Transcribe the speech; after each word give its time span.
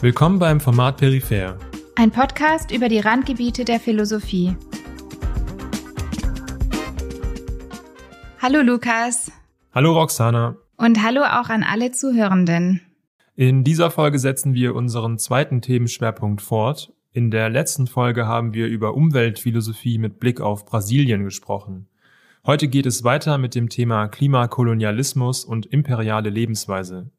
Willkommen 0.00 0.38
beim 0.38 0.60
Format 0.60 0.98
Peripher. 0.98 1.58
Ein 1.96 2.12
Podcast 2.12 2.70
über 2.70 2.88
die 2.88 3.00
Randgebiete 3.00 3.64
der 3.64 3.80
Philosophie. 3.80 4.54
Hallo 8.40 8.60
Lukas. 8.60 9.32
Hallo 9.74 9.94
Roxana. 9.94 10.54
Und 10.76 11.02
hallo 11.02 11.22
auch 11.22 11.48
an 11.48 11.64
alle 11.64 11.90
Zuhörenden. 11.90 12.80
In 13.34 13.64
dieser 13.64 13.90
Folge 13.90 14.20
setzen 14.20 14.54
wir 14.54 14.76
unseren 14.76 15.18
zweiten 15.18 15.62
Themenschwerpunkt 15.62 16.42
fort. 16.42 16.92
In 17.12 17.32
der 17.32 17.50
letzten 17.50 17.88
Folge 17.88 18.24
haben 18.24 18.54
wir 18.54 18.68
über 18.68 18.94
Umweltphilosophie 18.94 19.98
mit 19.98 20.20
Blick 20.20 20.40
auf 20.40 20.64
Brasilien 20.64 21.24
gesprochen. 21.24 21.88
Heute 22.46 22.68
geht 22.68 22.86
es 22.86 23.02
weiter 23.02 23.36
mit 23.36 23.56
dem 23.56 23.68
Thema 23.68 24.06
Klimakolonialismus 24.06 25.44
und 25.44 25.66
imperiale 25.66 26.30
Lebensweise. 26.30 27.10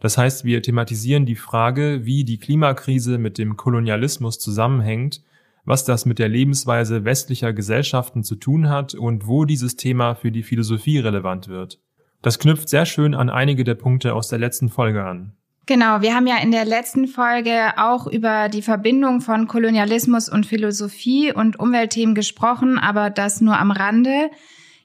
Das 0.00 0.16
heißt, 0.16 0.44
wir 0.44 0.62
thematisieren 0.62 1.26
die 1.26 1.36
Frage, 1.36 2.00
wie 2.04 2.24
die 2.24 2.38
Klimakrise 2.38 3.18
mit 3.18 3.38
dem 3.38 3.56
Kolonialismus 3.56 4.38
zusammenhängt, 4.38 5.22
was 5.64 5.84
das 5.84 6.06
mit 6.06 6.18
der 6.18 6.28
Lebensweise 6.28 7.04
westlicher 7.04 7.52
Gesellschaften 7.52 8.24
zu 8.24 8.34
tun 8.34 8.68
hat 8.68 8.94
und 8.94 9.26
wo 9.26 9.44
dieses 9.44 9.76
Thema 9.76 10.14
für 10.14 10.32
die 10.32 10.42
Philosophie 10.42 10.98
relevant 10.98 11.48
wird. 11.48 11.78
Das 12.22 12.38
knüpft 12.38 12.68
sehr 12.68 12.86
schön 12.86 13.14
an 13.14 13.30
einige 13.30 13.64
der 13.64 13.74
Punkte 13.74 14.14
aus 14.14 14.28
der 14.28 14.38
letzten 14.38 14.68
Folge 14.68 15.04
an. 15.04 15.32
Genau, 15.66 16.00
wir 16.00 16.14
haben 16.14 16.26
ja 16.26 16.38
in 16.42 16.50
der 16.50 16.64
letzten 16.64 17.06
Folge 17.06 17.72
auch 17.76 18.06
über 18.06 18.48
die 18.48 18.62
Verbindung 18.62 19.20
von 19.20 19.46
Kolonialismus 19.46 20.28
und 20.28 20.46
Philosophie 20.46 21.32
und 21.32 21.60
Umweltthemen 21.60 22.14
gesprochen, 22.14 22.78
aber 22.78 23.08
das 23.08 23.40
nur 23.40 23.56
am 23.58 23.70
Rande. 23.70 24.30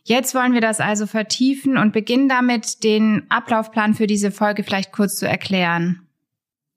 Jetzt 0.08 0.36
wollen 0.36 0.54
wir 0.54 0.62
das 0.62 0.80
also 0.80 1.08
vertiefen 1.08 1.80
und 1.80 1.92
beginnen 1.92 2.30
damit, 2.30 2.84
den 2.84 3.24
Ablaufplan 3.30 3.96
für 3.96 4.06
diese 4.06 4.30
Folge 4.30 4.64
vielleicht 4.64 4.92
kurz 4.92 5.16
zu 5.18 5.28
erklären. 5.28 6.02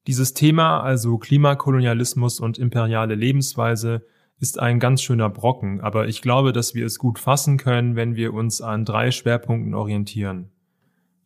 Dieses 0.07 0.33
Thema, 0.33 0.81
also 0.81 1.19
Klimakolonialismus 1.19 2.39
und 2.39 2.57
imperiale 2.57 3.13
Lebensweise, 3.13 4.03
ist 4.39 4.59
ein 4.59 4.79
ganz 4.79 5.03
schöner 5.03 5.29
Brocken, 5.29 5.79
aber 5.79 6.07
ich 6.07 6.23
glaube, 6.23 6.53
dass 6.53 6.73
wir 6.73 6.87
es 6.87 6.97
gut 6.97 7.19
fassen 7.19 7.57
können, 7.57 7.95
wenn 7.95 8.15
wir 8.15 8.33
uns 8.33 8.61
an 8.61 8.83
drei 8.83 9.11
Schwerpunkten 9.11 9.75
orientieren. 9.75 10.49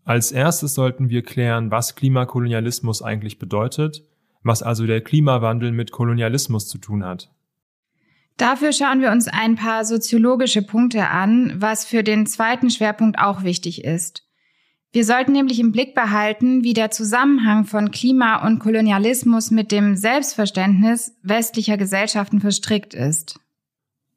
Als 0.04 0.34
erstes 0.34 0.74
sollten 0.74 1.10
wir 1.10 1.24
klären, 1.24 1.72
was 1.72 1.96
Klimakolonialismus 1.96 3.02
eigentlich 3.02 3.40
bedeutet, 3.40 4.04
was 4.42 4.62
also 4.62 4.86
der 4.86 5.00
Klimawandel 5.00 5.72
mit 5.72 5.92
Kolonialismus 5.92 6.68
zu 6.68 6.80
tun 6.80 7.06
hat. 7.06 7.32
Dafür 8.38 8.74
schauen 8.74 9.02
wir 9.02 9.12
uns 9.12 9.28
ein 9.28 9.56
paar 9.56 9.86
soziologische 9.86 10.64
Punkte 10.64 11.10
an, 11.10 11.54
was 11.58 11.86
für 11.86 12.04
den 12.04 12.26
zweiten 12.26 12.70
Schwerpunkt 12.70 13.20
auch 13.20 13.44
wichtig 13.44 13.84
ist. 13.84 14.24
Wir 14.92 15.06
sollten 15.06 15.32
nämlich 15.32 15.60
im 15.60 15.72
Blick 15.72 15.96
behalten, 15.96 16.64
wie 16.64 16.74
der 16.74 16.92
Zusammenhang 16.92 17.66
von 17.66 17.90
Klima 17.90 18.46
und 18.46 18.60
Kolonialismus 18.60 19.50
mit 19.50 19.72
dem 19.72 19.96
Selbstverständnis 19.96 21.18
westlicher 21.24 21.78
Gesellschaften 21.78 22.40
verstrickt 22.40 22.94
ist. 22.94 23.40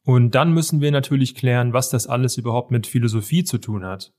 Und 0.05 0.35
dann 0.35 0.53
müssen 0.53 0.81
wir 0.81 0.93
natürlich 0.93 1.35
klären, 1.35 1.73
was 1.73 1.89
das 1.91 2.07
alles 2.07 2.37
überhaupt 2.37 2.71
mit 2.71 2.87
Philosophie 2.87 3.43
zu 3.43 3.59
tun 3.59 3.85
hat. 3.85 4.13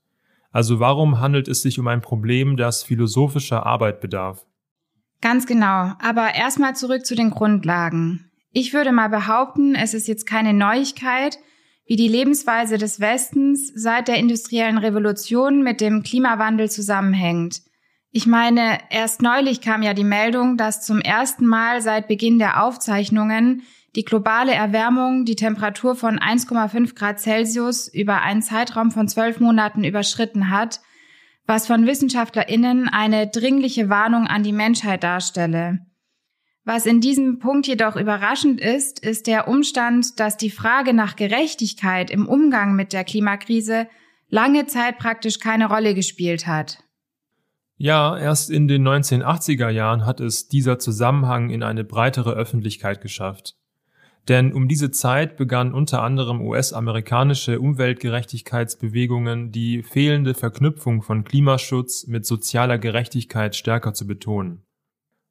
Also 0.50 0.80
warum 0.80 1.20
handelt 1.20 1.46
es 1.48 1.62
sich 1.62 1.78
um 1.78 1.86
ein 1.86 2.00
Problem, 2.00 2.56
das 2.56 2.82
philosophischer 2.82 3.64
Arbeit 3.64 4.00
bedarf? 4.00 4.44
Ganz 5.20 5.46
genau, 5.46 5.92
aber 6.00 6.34
erstmal 6.34 6.74
zurück 6.74 7.06
zu 7.06 7.14
den 7.14 7.30
Grundlagen. 7.30 8.27
Ich 8.50 8.72
würde 8.72 8.92
mal 8.92 9.08
behaupten, 9.08 9.74
es 9.74 9.94
ist 9.94 10.08
jetzt 10.08 10.26
keine 10.26 10.54
Neuigkeit, 10.54 11.38
wie 11.86 11.96
die 11.96 12.08
Lebensweise 12.08 12.78
des 12.78 13.00
Westens 13.00 13.72
seit 13.74 14.08
der 14.08 14.16
industriellen 14.16 14.78
Revolution 14.78 15.62
mit 15.62 15.80
dem 15.80 16.02
Klimawandel 16.02 16.70
zusammenhängt. 16.70 17.62
Ich 18.10 18.26
meine, 18.26 18.78
erst 18.90 19.22
neulich 19.22 19.60
kam 19.60 19.82
ja 19.82 19.94
die 19.94 20.04
Meldung, 20.04 20.56
dass 20.56 20.84
zum 20.84 21.00
ersten 21.00 21.46
Mal 21.46 21.82
seit 21.82 22.08
Beginn 22.08 22.38
der 22.38 22.62
Aufzeichnungen 22.62 23.62
die 23.96 24.04
globale 24.04 24.52
Erwärmung 24.52 25.24
die 25.24 25.36
Temperatur 25.36 25.94
von 25.94 26.18
1,5 26.18 26.94
Grad 26.94 27.20
Celsius 27.20 27.88
über 27.88 28.22
einen 28.22 28.42
Zeitraum 28.42 28.90
von 28.90 29.08
zwölf 29.08 29.40
Monaten 29.40 29.84
überschritten 29.84 30.50
hat, 30.50 30.80
was 31.46 31.66
von 31.66 31.86
WissenschaftlerInnen 31.86 32.88
eine 32.88 33.26
dringliche 33.26 33.88
Warnung 33.88 34.26
an 34.26 34.42
die 34.42 34.52
Menschheit 34.52 35.02
darstelle. 35.02 35.80
Was 36.68 36.84
in 36.84 37.00
diesem 37.00 37.38
Punkt 37.38 37.66
jedoch 37.66 37.96
überraschend 37.96 38.60
ist, 38.60 38.98
ist 38.98 39.26
der 39.26 39.48
Umstand, 39.48 40.20
dass 40.20 40.36
die 40.36 40.50
Frage 40.50 40.92
nach 40.92 41.16
Gerechtigkeit 41.16 42.10
im 42.10 42.28
Umgang 42.28 42.76
mit 42.76 42.92
der 42.92 43.04
Klimakrise 43.04 43.86
lange 44.28 44.66
Zeit 44.66 44.98
praktisch 44.98 45.38
keine 45.38 45.70
Rolle 45.70 45.94
gespielt 45.94 46.46
hat. 46.46 46.84
Ja, 47.78 48.18
erst 48.18 48.50
in 48.50 48.68
den 48.68 48.86
1980er 48.86 49.70
Jahren 49.70 50.04
hat 50.04 50.20
es 50.20 50.48
dieser 50.48 50.78
Zusammenhang 50.78 51.48
in 51.48 51.62
eine 51.62 51.84
breitere 51.84 52.32
Öffentlichkeit 52.32 53.00
geschafft. 53.00 53.56
Denn 54.28 54.52
um 54.52 54.68
diese 54.68 54.90
Zeit 54.90 55.38
begannen 55.38 55.72
unter 55.72 56.02
anderem 56.02 56.42
US-amerikanische 56.42 57.60
Umweltgerechtigkeitsbewegungen 57.60 59.52
die 59.52 59.82
fehlende 59.82 60.34
Verknüpfung 60.34 61.00
von 61.00 61.24
Klimaschutz 61.24 62.06
mit 62.06 62.26
sozialer 62.26 62.76
Gerechtigkeit 62.76 63.56
stärker 63.56 63.94
zu 63.94 64.06
betonen. 64.06 64.67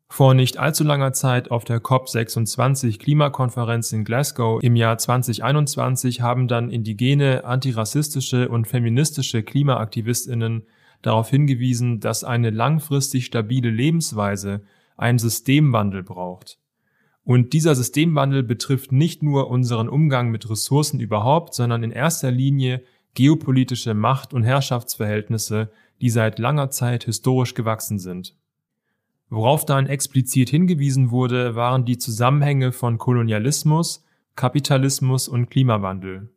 Vor 0.09 0.33
nicht 0.33 0.57
allzu 0.57 0.83
langer 0.83 1.13
Zeit 1.13 1.51
auf 1.51 1.65
der 1.65 1.81
COP26 1.81 2.97
Klimakonferenz 2.97 3.91
in 3.91 4.03
Glasgow 4.03 4.63
im 4.63 4.75
Jahr 4.75 4.97
2021 4.97 6.21
haben 6.21 6.47
dann 6.47 6.71
indigene, 6.71 7.43
antirassistische 7.43 8.49
und 8.49 8.67
feministische 8.67 9.43
Klimaaktivistinnen 9.43 10.63
darauf 11.01 11.29
hingewiesen, 11.29 11.99
dass 11.99 12.23
eine 12.23 12.49
langfristig 12.49 13.25
stabile 13.25 13.69
Lebensweise 13.69 14.63
einen 14.95 15.19
Systemwandel 15.19 16.03
braucht. 16.03 16.57
Und 17.23 17.51
dieser 17.51 17.75
Systemwandel 17.75 18.41
betrifft 18.41 18.93
nicht 18.93 19.21
nur 19.21 19.49
unseren 19.49 19.89
Umgang 19.89 20.31
mit 20.31 20.49
Ressourcen 20.49 21.01
überhaupt, 21.01 21.53
sondern 21.53 21.83
in 21.83 21.91
erster 21.91 22.31
Linie 22.31 22.83
geopolitische 23.13 23.93
Macht- 23.93 24.33
und 24.33 24.43
Herrschaftsverhältnisse, 24.43 25.69
die 25.99 26.09
seit 26.09 26.39
langer 26.39 26.69
Zeit 26.69 27.03
historisch 27.03 27.53
gewachsen 27.53 27.99
sind. 27.99 28.35
Worauf 29.29 29.65
dann 29.65 29.87
explizit 29.87 30.49
hingewiesen 30.49 31.11
wurde, 31.11 31.55
waren 31.55 31.85
die 31.85 31.97
Zusammenhänge 31.97 32.71
von 32.71 32.97
Kolonialismus, 32.97 34.05
Kapitalismus 34.35 35.27
und 35.27 35.49
Klimawandel. 35.49 36.29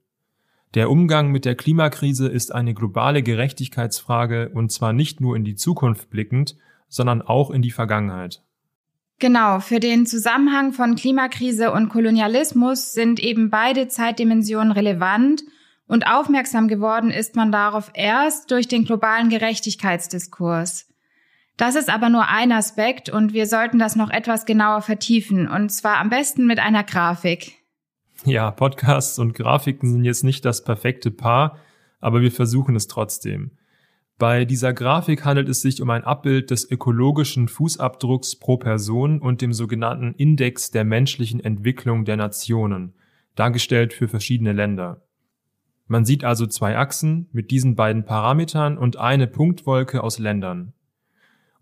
Der 0.75 0.91
Umgang 0.91 1.31
mit 1.31 1.45
der 1.45 1.57
Klimakrise 1.57 2.29
ist 2.29 2.55
eine 2.55 2.75
globale 2.75 3.23
Gerechtigkeitsfrage 3.23 4.51
und 4.55 4.71
zwar 4.71 4.93
nicht 4.93 5.21
nur 5.21 5.37
in 5.37 5.45
die 5.45 5.57
Zukunft 5.57 6.11
blickend, 6.11 6.57
sondern 6.89 7.23
auch 7.23 7.51
in 7.51 7.63
die 7.63 7.71
Vergangenheit. 7.71 8.43
Genau, 9.19 9.61
für 9.61 9.81
den 9.81 10.07
Zusammenhang 10.07 10.73
von 10.73 10.97
Klimakrise 10.97 11.73
und 11.73 11.91
Kolonialismus 11.91 12.93
sind 12.93 13.21
eben 13.21 13.51
beide 13.51 13.89
Zeitdimensionen 13.89 14.73
relevant 14.73 15.43
und 15.87 16.07
aufmerksam 16.07 16.69
geworden 16.69 17.11
ist 17.11 17.37
man 17.37 17.53
darauf 17.53 17.91
erst 17.95 18.51
durch 18.51 18.67
den 18.67 18.85
globalen 18.85 19.29
Gerechtigkeitsdiskurs. 19.29 20.87
Das 21.61 21.77
ist 21.77 21.91
aber 21.91 22.09
nur 22.09 22.27
ein 22.27 22.53
Aspekt 22.53 23.11
und 23.11 23.35
wir 23.35 23.45
sollten 23.45 23.79
das 23.79 23.95
noch 23.95 24.09
etwas 24.09 24.47
genauer 24.47 24.81
vertiefen 24.81 25.47
und 25.47 25.69
zwar 25.69 25.99
am 25.99 26.09
besten 26.09 26.47
mit 26.47 26.59
einer 26.59 26.85
Grafik. 26.85 27.53
Ja, 28.25 28.51
Podcasts 28.51 29.19
und 29.19 29.35
Grafiken 29.35 29.93
sind 29.93 30.05
jetzt 30.05 30.25
nicht 30.25 30.47
das 30.47 30.65
perfekte 30.65 31.11
Paar, 31.11 31.59
aber 32.01 32.23
wir 32.23 32.33
versuchen 32.33 32.77
es 32.77 32.87
trotzdem. 32.87 33.51
Bei 34.17 34.47
dieser 34.47 34.73
Grafik 34.73 35.27
handelt 35.27 35.51
es 35.51 35.61
sich 35.61 35.83
um 35.83 35.91
ein 35.91 36.03
Abbild 36.03 36.51
des 36.51 36.71
ökologischen 36.71 37.47
Fußabdrucks 37.47 38.37
pro 38.37 38.57
Person 38.57 39.21
und 39.21 39.43
dem 39.43 39.53
sogenannten 39.53 40.15
Index 40.15 40.71
der 40.71 40.85
menschlichen 40.85 41.41
Entwicklung 41.41 42.07
der 42.07 42.17
Nationen, 42.17 42.95
dargestellt 43.35 43.93
für 43.93 44.09
verschiedene 44.09 44.55
Länder. 44.55 45.03
Man 45.89 46.07
sieht 46.07 46.25
also 46.25 46.47
zwei 46.47 46.79
Achsen 46.79 47.29
mit 47.33 47.51
diesen 47.51 47.75
beiden 47.75 48.07
Parametern 48.07 48.79
und 48.79 48.97
eine 48.97 49.27
Punktwolke 49.27 50.03
aus 50.03 50.19
Ländern. 50.19 50.73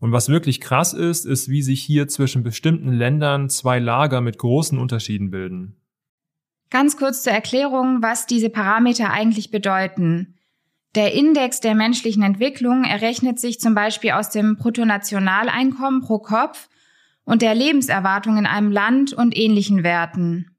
Und 0.01 0.13
was 0.13 0.29
wirklich 0.29 0.61
krass 0.61 0.93
ist, 0.93 1.27
ist, 1.27 1.49
wie 1.49 1.63
sich 1.63 1.83
hier 1.83 2.07
zwischen 2.09 2.43
bestimmten 2.43 2.93
Ländern 2.93 3.49
zwei 3.49 3.79
Lager 3.79 4.21
mit 4.21 4.39
großen 4.39 4.79
Unterschieden 4.79 5.31
bilden. 5.31 5.77
Ganz 6.71 6.97
kurz 6.97 7.23
zur 7.23 7.33
Erklärung, 7.33 8.03
was 8.03 8.27
diese 8.27 8.51
Parameter 8.51 9.11
eigentlich 9.11 9.51
bedeuten. 9.51 10.35
Der 10.95 11.15
Index 11.15 11.61
der 11.61 11.75
menschlichen 11.75 12.23
Entwicklung 12.23 12.85
errechnet 12.85 13.41
sich 13.41 13.61
zum 13.61 13.75
Beispiel 13.75 14.13
aus 14.13 14.31
dem 14.31 14.57
Bruttonationaleinkommen 14.57 16.03
pro 16.03 16.19
Kopf 16.19 16.69
und 17.25 17.43
der 17.43 17.55
Lebenserwartung 17.55 18.39
in 18.39 18.47
einem 18.47 18.71
Land 18.71 19.13
und 19.13 19.37
ähnlichen 19.37 19.83
Werten. 19.83 20.57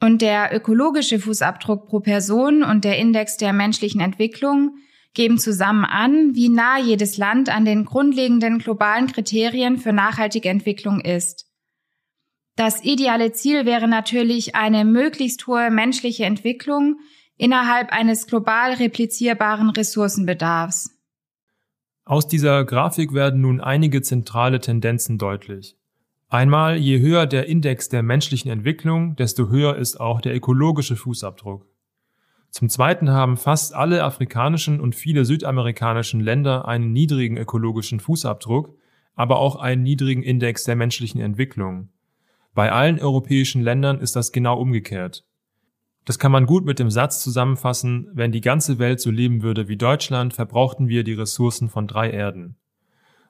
Und 0.00 0.22
der 0.22 0.54
ökologische 0.54 1.18
Fußabdruck 1.18 1.86
pro 1.86 2.00
Person 2.00 2.62
und 2.62 2.84
der 2.84 2.98
Index 2.98 3.36
der 3.36 3.52
menschlichen 3.52 4.00
Entwicklung 4.00 4.76
geben 5.16 5.38
zusammen 5.38 5.84
an, 5.84 6.34
wie 6.34 6.50
nah 6.50 6.78
jedes 6.78 7.16
Land 7.16 7.48
an 7.48 7.64
den 7.64 7.86
grundlegenden 7.86 8.58
globalen 8.58 9.06
Kriterien 9.06 9.78
für 9.78 9.92
nachhaltige 9.92 10.50
Entwicklung 10.50 11.00
ist. 11.00 11.46
Das 12.54 12.84
ideale 12.84 13.32
Ziel 13.32 13.64
wäre 13.64 13.88
natürlich 13.88 14.54
eine 14.54 14.84
möglichst 14.84 15.46
hohe 15.46 15.70
menschliche 15.70 16.26
Entwicklung 16.26 16.98
innerhalb 17.36 17.92
eines 17.92 18.26
global 18.26 18.74
replizierbaren 18.74 19.70
Ressourcenbedarfs. 19.70 20.90
Aus 22.04 22.28
dieser 22.28 22.64
Grafik 22.66 23.14
werden 23.14 23.40
nun 23.40 23.60
einige 23.60 24.02
zentrale 24.02 24.60
Tendenzen 24.60 25.16
deutlich. 25.16 25.76
Einmal, 26.28 26.76
je 26.76 27.00
höher 27.00 27.26
der 27.26 27.46
Index 27.46 27.88
der 27.88 28.02
menschlichen 28.02 28.50
Entwicklung, 28.50 29.16
desto 29.16 29.48
höher 29.48 29.76
ist 29.76 29.98
auch 29.98 30.20
der 30.20 30.34
ökologische 30.34 30.96
Fußabdruck. 30.96 31.66
Zum 32.56 32.70
Zweiten 32.70 33.10
haben 33.10 33.36
fast 33.36 33.74
alle 33.74 34.02
afrikanischen 34.02 34.80
und 34.80 34.94
viele 34.94 35.26
südamerikanischen 35.26 36.20
Länder 36.20 36.66
einen 36.66 36.90
niedrigen 36.90 37.36
ökologischen 37.36 38.00
Fußabdruck, 38.00 38.74
aber 39.14 39.40
auch 39.40 39.56
einen 39.56 39.82
niedrigen 39.82 40.22
Index 40.22 40.64
der 40.64 40.74
menschlichen 40.74 41.20
Entwicklung. 41.20 41.90
Bei 42.54 42.72
allen 42.72 42.98
europäischen 42.98 43.60
Ländern 43.60 44.00
ist 44.00 44.16
das 44.16 44.32
genau 44.32 44.58
umgekehrt. 44.58 45.26
Das 46.06 46.18
kann 46.18 46.32
man 46.32 46.46
gut 46.46 46.64
mit 46.64 46.78
dem 46.78 46.88
Satz 46.88 47.22
zusammenfassen, 47.22 48.08
wenn 48.14 48.32
die 48.32 48.40
ganze 48.40 48.78
Welt 48.78 49.02
so 49.02 49.10
leben 49.10 49.42
würde 49.42 49.68
wie 49.68 49.76
Deutschland, 49.76 50.32
verbrauchten 50.32 50.88
wir 50.88 51.04
die 51.04 51.12
Ressourcen 51.12 51.68
von 51.68 51.86
drei 51.86 52.08
Erden. 52.08 52.56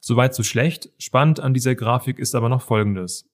Soweit 0.00 0.36
so 0.36 0.44
schlecht, 0.44 0.90
spannend 0.98 1.40
an 1.40 1.52
dieser 1.52 1.74
Grafik 1.74 2.20
ist 2.20 2.36
aber 2.36 2.48
noch 2.48 2.62
Folgendes. 2.62 3.28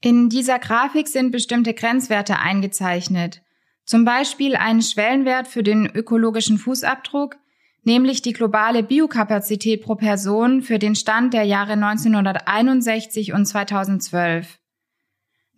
In 0.00 0.28
dieser 0.28 0.58
Grafik 0.58 1.06
sind 1.06 1.30
bestimmte 1.30 1.72
Grenzwerte 1.72 2.40
eingezeichnet, 2.40 3.42
zum 3.90 4.04
Beispiel 4.04 4.54
ein 4.54 4.82
Schwellenwert 4.82 5.48
für 5.48 5.64
den 5.64 5.84
ökologischen 5.84 6.58
Fußabdruck, 6.58 7.34
nämlich 7.82 8.22
die 8.22 8.32
globale 8.32 8.84
Biokapazität 8.84 9.82
pro 9.82 9.96
Person 9.96 10.62
für 10.62 10.78
den 10.78 10.94
Stand 10.94 11.34
der 11.34 11.42
Jahre 11.42 11.72
1961 11.72 13.32
und 13.32 13.46
2012. 13.46 14.60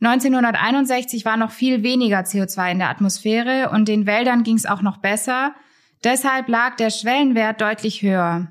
1961 0.00 1.26
war 1.26 1.36
noch 1.36 1.50
viel 1.50 1.82
weniger 1.82 2.20
CO2 2.20 2.72
in 2.72 2.78
der 2.78 2.88
Atmosphäre 2.88 3.68
und 3.68 3.86
den 3.86 4.06
Wäldern 4.06 4.44
ging 4.44 4.56
es 4.56 4.64
auch 4.64 4.80
noch 4.80 4.96
besser, 4.96 5.54
deshalb 6.02 6.48
lag 6.48 6.76
der 6.76 6.88
Schwellenwert 6.88 7.60
deutlich 7.60 8.00
höher. 8.00 8.48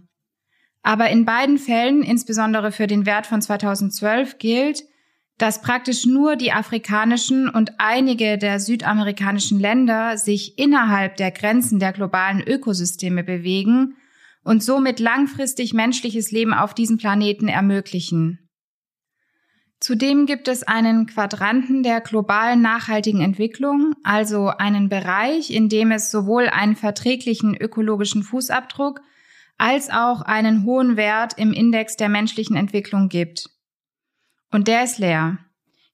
Aber 0.83 1.09
in 1.09 1.25
beiden 1.25 1.57
Fällen, 1.57 2.03
insbesondere 2.03 2.71
für 2.71 2.85
den 2.85 3.07
Wert 3.07 3.25
von 3.25 3.41
2012, 3.41 4.37
gilt, 4.37 4.83
dass 5.41 5.59
praktisch 5.61 6.05
nur 6.05 6.35
die 6.35 6.51
afrikanischen 6.51 7.49
und 7.49 7.71
einige 7.79 8.37
der 8.37 8.59
südamerikanischen 8.59 9.59
Länder 9.59 10.15
sich 10.15 10.59
innerhalb 10.59 11.17
der 11.17 11.31
Grenzen 11.31 11.79
der 11.79 11.93
globalen 11.93 12.41
Ökosysteme 12.41 13.23
bewegen 13.23 13.95
und 14.43 14.61
somit 14.61 14.99
langfristig 14.99 15.73
menschliches 15.73 16.31
Leben 16.31 16.53
auf 16.53 16.75
diesem 16.75 16.97
Planeten 16.97 17.47
ermöglichen. 17.47 18.37
Zudem 19.79 20.27
gibt 20.27 20.47
es 20.47 20.61
einen 20.61 21.07
Quadranten 21.07 21.81
der 21.81 22.01
globalen 22.01 22.61
nachhaltigen 22.61 23.21
Entwicklung, 23.21 23.95
also 24.03 24.49
einen 24.49 24.89
Bereich, 24.89 25.49
in 25.49 25.69
dem 25.69 25.89
es 25.89 26.11
sowohl 26.11 26.49
einen 26.49 26.75
verträglichen 26.75 27.57
ökologischen 27.57 28.21
Fußabdruck 28.21 29.01
als 29.57 29.89
auch 29.89 30.21
einen 30.21 30.65
hohen 30.65 30.97
Wert 30.97 31.33
im 31.37 31.51
Index 31.51 31.97
der 31.97 32.09
menschlichen 32.09 32.55
Entwicklung 32.55 33.09
gibt. 33.09 33.49
Und 34.51 34.67
der 34.67 34.83
ist 34.83 34.99
leer. 34.99 35.37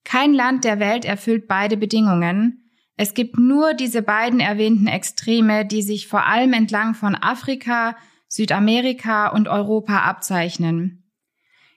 Kein 0.03 0.33
Land 0.33 0.63
der 0.63 0.79
Welt 0.79 1.05
erfüllt 1.05 1.47
beide 1.47 1.77
Bedingungen. 1.77 2.71
Es 2.95 3.13
gibt 3.13 3.37
nur 3.37 3.73
diese 3.73 4.01
beiden 4.01 4.39
erwähnten 4.39 4.87
Extreme, 4.87 5.65
die 5.65 5.83
sich 5.83 6.07
vor 6.07 6.25
allem 6.25 6.53
entlang 6.53 6.95
von 6.95 7.15
Afrika, 7.15 7.95
Südamerika 8.27 9.27
und 9.27 9.47
Europa 9.47 9.99
abzeichnen. 9.99 11.03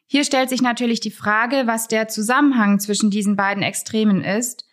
Hier 0.06 0.24
stellt 0.24 0.48
sich 0.48 0.62
natürlich 0.62 1.00
die 1.00 1.10
Frage, 1.10 1.66
was 1.66 1.86
der 1.86 2.08
Zusammenhang 2.08 2.80
zwischen 2.80 3.10
diesen 3.10 3.36
beiden 3.36 3.62
Extremen 3.62 4.24
ist. 4.24 4.64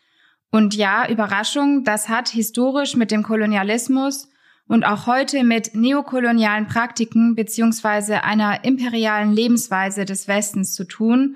Und 0.50 0.74
ja, 0.74 1.07
Überraschung, 1.09 1.83
das 1.83 2.09
hat 2.09 2.30
historisch 2.30 2.95
mit 2.95 3.12
dem 3.12 3.21
Kolonialismus 3.21 4.30
und 4.68 4.83
auch 4.83 5.06
heute 5.06 5.44
mit 5.44 5.75
neokolonialen 5.75 6.68
Praktiken 6.68 7.36
beziehungsweise 7.36 8.24
einer 8.24 8.63
imperialen 8.63 9.33
Lebensweise 9.33 10.06
des 10.06 10.27
Westens 10.27 10.74
zu 10.74 10.86
tun, 10.86 11.36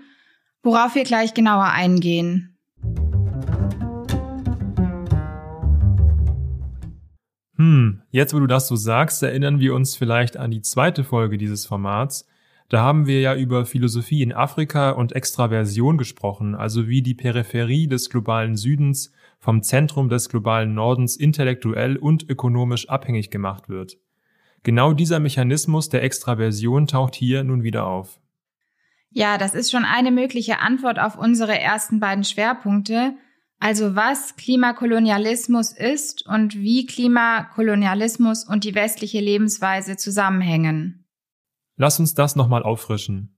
worauf 0.63 0.95
wir 0.95 1.03
gleich 1.03 1.33
genauer 1.33 1.71
eingehen. 1.71 2.57
Hm, 7.57 8.01
jetzt 8.09 8.33
wo 8.33 8.39
du 8.39 8.47
das 8.47 8.67
so 8.67 8.75
sagst, 8.75 9.21
erinnern 9.21 9.59
wir 9.59 9.75
uns 9.75 9.95
vielleicht 9.95 10.37
an 10.37 10.51
die 10.51 10.61
zweite 10.61 11.03
Folge 11.03 11.37
dieses 11.37 11.65
Formats, 11.65 12.27
da 12.69 12.81
haben 12.81 13.05
wir 13.05 13.19
ja 13.19 13.35
über 13.35 13.65
Philosophie 13.65 14.23
in 14.23 14.31
Afrika 14.31 14.91
und 14.91 15.11
Extraversion 15.11 15.97
gesprochen, 15.97 16.55
also 16.55 16.87
wie 16.87 17.01
die 17.01 17.13
Peripherie 17.13 17.87
des 17.87 18.09
globalen 18.09 18.55
Südens 18.55 19.11
vom 19.39 19.61
Zentrum 19.61 20.07
des 20.07 20.29
globalen 20.29 20.73
Nordens 20.73 21.17
intellektuell 21.17 21.97
und 21.97 22.29
ökonomisch 22.29 22.87
abhängig 22.87 23.29
gemacht 23.29 23.67
wird. 23.67 23.97
Genau 24.63 24.93
dieser 24.93 25.19
Mechanismus 25.19 25.89
der 25.89 26.01
Extraversion 26.01 26.87
taucht 26.87 27.15
hier 27.15 27.43
nun 27.43 27.63
wieder 27.63 27.87
auf. 27.87 28.20
Ja, 29.11 29.37
das 29.37 29.53
ist 29.53 29.71
schon 29.71 29.83
eine 29.83 30.11
mögliche 30.11 30.59
Antwort 30.59 30.97
auf 30.97 31.17
unsere 31.17 31.59
ersten 31.59 31.99
beiden 31.99 32.23
Schwerpunkte, 32.23 33.13
also 33.59 33.95
was 33.95 34.35
Klimakolonialismus 34.37 35.71
ist 35.73 36.25
und 36.25 36.55
wie 36.55 36.85
Klimakolonialismus 36.85 38.45
und 38.45 38.63
die 38.63 38.73
westliche 38.73 39.19
Lebensweise 39.19 39.97
zusammenhängen. 39.97 41.05
Lass 41.75 41.99
uns 41.99 42.13
das 42.13 42.35
nochmal 42.35 42.63
auffrischen. 42.63 43.37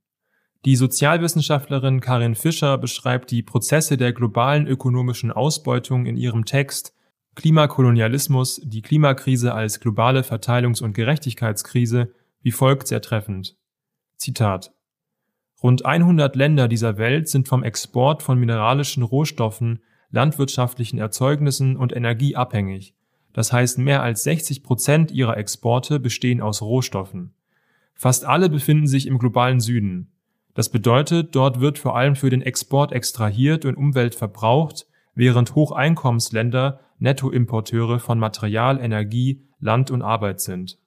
Die 0.65 0.77
Sozialwissenschaftlerin 0.77 1.99
Karin 1.99 2.35
Fischer 2.35 2.77
beschreibt 2.77 3.31
die 3.31 3.43
Prozesse 3.43 3.97
der 3.97 4.13
globalen 4.13 4.65
ökonomischen 4.65 5.31
Ausbeutung 5.31 6.05
in 6.05 6.15
ihrem 6.15 6.45
Text 6.45 6.93
Klimakolonialismus, 7.35 8.61
die 8.63 8.81
Klimakrise 8.81 9.53
als 9.53 9.79
globale 9.79 10.21
Verteilungs- 10.21 10.81
und 10.81 10.93
Gerechtigkeitskrise 10.93 12.13
wie 12.41 12.51
folgt 12.51 12.87
sehr 12.87 13.01
treffend. 13.01 13.57
Zitat. 14.17 14.71
Rund 15.63 15.85
100 15.85 16.35
Länder 16.35 16.67
dieser 16.67 16.97
Welt 16.97 17.29
sind 17.29 17.47
vom 17.47 17.63
Export 17.63 18.21
von 18.21 18.37
mineralischen 18.37 19.01
Rohstoffen, 19.01 19.81
landwirtschaftlichen 20.11 20.99
Erzeugnissen 20.99 21.77
und 21.77 21.95
Energie 21.95 22.35
abhängig. 22.35 22.95
Das 23.31 23.53
heißt, 23.53 23.77
mehr 23.79 24.03
als 24.03 24.23
60 24.23 24.61
Prozent 24.61 25.11
ihrer 25.11 25.37
Exporte 25.37 26.01
bestehen 26.01 26.41
aus 26.41 26.61
Rohstoffen. 26.61 27.33
Fast 27.95 28.25
alle 28.25 28.49
befinden 28.49 28.87
sich 28.87 29.07
im 29.07 29.17
globalen 29.17 29.61
Süden. 29.61 30.11
Das 30.53 30.69
bedeutet, 30.69 31.33
dort 31.33 31.61
wird 31.61 31.79
vor 31.79 31.95
allem 31.95 32.17
für 32.17 32.29
den 32.29 32.41
Export 32.41 32.91
extrahiert 32.91 33.63
und 33.63 33.75
Umwelt 33.75 34.15
verbraucht, 34.15 34.85
während 35.15 35.55
Hocheinkommensländer 35.55 36.81
Nettoimporteure 36.99 37.99
von 37.99 38.19
Material, 38.19 38.79
Energie, 38.79 39.47
Land 39.59 39.91
und 39.91 40.01
Arbeit 40.01 40.41
sind. 40.41 40.77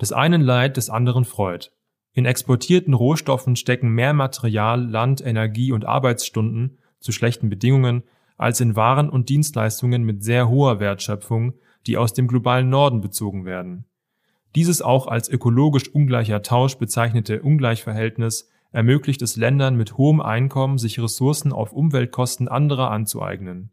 Des 0.00 0.12
einen 0.12 0.40
Leid, 0.40 0.78
des 0.78 0.88
anderen 0.88 1.24
freut. 1.24 1.72
In 2.12 2.24
exportierten 2.24 2.94
Rohstoffen 2.94 3.56
stecken 3.56 3.90
mehr 3.90 4.12
Material, 4.12 4.84
Land, 4.84 5.24
Energie 5.24 5.72
und 5.72 5.84
Arbeitsstunden 5.84 6.78
zu 6.98 7.12
schlechten 7.12 7.48
Bedingungen 7.48 8.02
als 8.36 8.60
in 8.60 8.74
Waren 8.74 9.10
und 9.10 9.28
Dienstleistungen 9.28 10.02
mit 10.02 10.24
sehr 10.24 10.48
hoher 10.48 10.80
Wertschöpfung, 10.80 11.54
die 11.86 11.96
aus 11.96 12.12
dem 12.12 12.26
globalen 12.26 12.68
Norden 12.70 13.00
bezogen 13.00 13.44
werden. 13.44 13.84
Dieses 14.54 14.82
auch 14.82 15.06
als 15.06 15.28
ökologisch 15.28 15.88
ungleicher 15.88 16.42
Tausch 16.42 16.76
bezeichnete 16.76 17.42
Ungleichverhältnis 17.42 18.48
ermöglicht 18.72 19.22
es 19.22 19.36
Ländern 19.36 19.76
mit 19.76 19.96
hohem 19.96 20.20
Einkommen, 20.20 20.78
sich 20.78 21.00
Ressourcen 21.00 21.52
auf 21.52 21.72
Umweltkosten 21.72 22.48
anderer 22.48 22.90
anzueignen. 22.90 23.70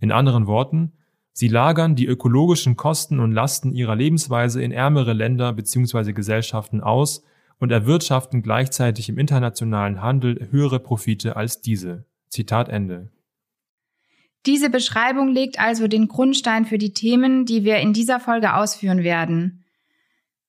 In 0.00 0.12
anderen 0.12 0.46
Worten, 0.46 0.92
sie 1.32 1.48
lagern 1.48 1.96
die 1.96 2.06
ökologischen 2.06 2.76
Kosten 2.76 3.18
und 3.20 3.32
Lasten 3.32 3.72
ihrer 3.72 3.96
Lebensweise 3.96 4.62
in 4.62 4.72
ärmere 4.72 5.12
Länder 5.12 5.52
bzw. 5.52 6.12
Gesellschaften 6.12 6.80
aus 6.80 7.22
und 7.58 7.72
erwirtschaften 7.72 8.42
gleichzeitig 8.42 9.08
im 9.08 9.18
internationalen 9.18 10.02
Handel 10.02 10.48
höhere 10.50 10.80
Profite 10.80 11.36
als 11.36 11.60
diese. 11.60 12.04
Zitat 12.28 12.68
Ende. 12.68 13.10
Diese 14.46 14.70
Beschreibung 14.70 15.28
legt 15.28 15.58
also 15.58 15.88
den 15.88 16.06
Grundstein 16.06 16.66
für 16.66 16.78
die 16.78 16.92
Themen, 16.92 17.46
die 17.46 17.64
wir 17.64 17.78
in 17.78 17.92
dieser 17.92 18.20
Folge 18.20 18.54
ausführen 18.54 19.02
werden. 19.02 19.64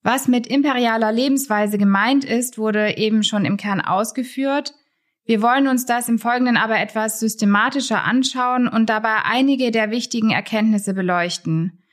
Was 0.03 0.27
mit 0.27 0.47
imperialer 0.47 1.11
Lebensweise 1.11 1.77
gemeint 1.77 2.23
ist, 2.23 2.57
wurde 2.57 2.97
eben 2.97 3.23
schon 3.23 3.43
im 3.43 3.57
Kern 3.57 3.81
ausgeführt. 3.81 4.73
Wir 5.25 5.41
wollen 5.41 5.67
uns 5.67 5.85
das 5.85 6.07
im 6.07 6.19
Folgenden 6.19 6.55
aber 6.55 6.79
etwas 6.79 7.19
systematischer 7.19 8.03
anschauen 8.03 8.67
und 8.67 8.89
dabei 8.89 9.23
einige 9.25 9.71
der 9.71 9.91
wichtigen 9.91 10.29
Erkenntnisse 10.29 10.93
beleuchten. 10.93 11.83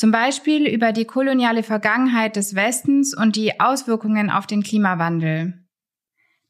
Zum 0.00 0.12
Beispiel 0.12 0.66
über 0.66 0.92
die 0.92 1.04
koloniale 1.04 1.62
Vergangenheit 1.62 2.36
des 2.36 2.54
Westens 2.54 3.14
und 3.14 3.36
die 3.36 3.60
Auswirkungen 3.60 4.30
auf 4.30 4.46
den 4.46 4.62
Klimawandel. 4.62 5.52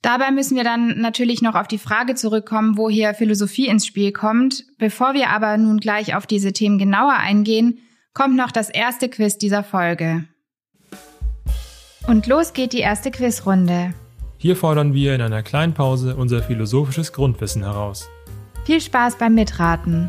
Dabei 0.03 0.31
müssen 0.31 0.57
wir 0.57 0.63
dann 0.63 1.01
natürlich 1.01 1.43
noch 1.43 1.57
auf 1.57 1.67
die 1.67 1.79
Frage 1.79 2.15
zurückkommen, 2.15 2.77
wo 2.77 2.89
hier 2.89 3.13
Philosophie 3.13 3.67
ins 3.67 3.89
Spiel 3.89 4.13
kommt. 4.13 4.67
Bevor 4.79 5.15
wir 5.15 5.31
aber 5.31 5.57
nun 5.57 5.79
gleich 5.79 6.15
auf 6.15 6.29
diese 6.29 6.53
Themen 6.53 6.79
genauer 6.79 7.15
eingehen, 7.15 7.81
kommt 8.15 8.37
noch 8.37 8.53
das 8.53 8.71
erste 8.71 9.09
Quiz 9.09 9.37
dieser 9.37 9.65
Folge. 9.65 10.27
Und 12.07 12.29
los 12.29 12.53
geht 12.53 12.73
die 12.73 12.79
erste 12.79 13.11
Quizrunde. 13.11 13.95
Hier 14.39 14.55
fordern 14.55 14.95
wir 14.95 15.17
in 15.17 15.23
einer 15.23 15.43
kleinen 15.43 15.75
Pause 15.75 16.15
unser 16.15 16.41
philosophisches 16.41 17.13
Grundwissen 17.13 17.65
heraus. 17.65 18.09
Viel 18.65 18.81
Spaß 18.81 19.19
beim 19.19 19.35
Mitraten. 19.35 20.09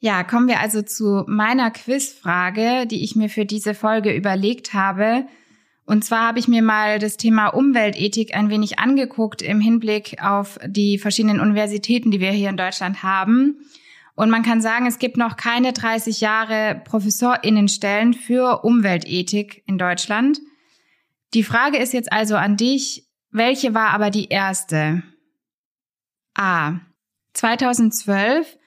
Ja, 0.00 0.22
kommen 0.22 0.46
wir 0.46 0.60
also 0.60 0.82
zu 0.82 1.24
meiner 1.26 1.70
Quizfrage, 1.72 2.86
die 2.86 3.02
ich 3.02 3.16
mir 3.16 3.28
für 3.28 3.44
diese 3.44 3.74
Folge 3.74 4.14
überlegt 4.14 4.72
habe. 4.72 5.26
Und 5.86 6.04
zwar 6.04 6.28
habe 6.28 6.38
ich 6.38 6.46
mir 6.46 6.62
mal 6.62 6.98
das 6.98 7.16
Thema 7.16 7.48
Umweltethik 7.48 8.36
ein 8.36 8.50
wenig 8.50 8.78
angeguckt 8.78 9.42
im 9.42 9.60
Hinblick 9.60 10.22
auf 10.22 10.58
die 10.64 10.98
verschiedenen 10.98 11.40
Universitäten, 11.40 12.10
die 12.10 12.20
wir 12.20 12.30
hier 12.30 12.50
in 12.50 12.56
Deutschland 12.56 13.02
haben. 13.02 13.56
Und 14.14 14.30
man 14.30 14.42
kann 14.42 14.60
sagen, 14.60 14.86
es 14.86 14.98
gibt 14.98 15.16
noch 15.16 15.36
keine 15.36 15.72
30 15.72 16.20
Jahre 16.20 16.80
Professorinnenstellen 16.84 18.14
für 18.14 18.64
Umweltethik 18.64 19.62
in 19.66 19.78
Deutschland. 19.78 20.40
Die 21.34 21.42
Frage 21.42 21.78
ist 21.78 21.92
jetzt 21.92 22.12
also 22.12 22.36
an 22.36 22.56
dich, 22.56 23.08
welche 23.30 23.74
war 23.74 23.90
aber 23.90 24.10
die 24.10 24.28
erste? 24.28 25.02
A. 26.34 26.80
2012 27.32 28.57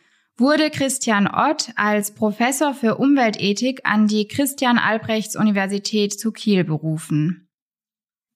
wurde 0.42 0.70
Christian 0.72 1.28
Ott 1.28 1.72
als 1.76 2.14
Professor 2.14 2.74
für 2.74 2.98
Umweltethik 2.98 3.82
an 3.86 4.08
die 4.08 4.28
Christian 4.28 4.78
Albrechts 4.78 5.38
Universität 5.38 6.20
zu 6.20 6.32
Kiel 6.32 6.64
berufen. 6.64 7.48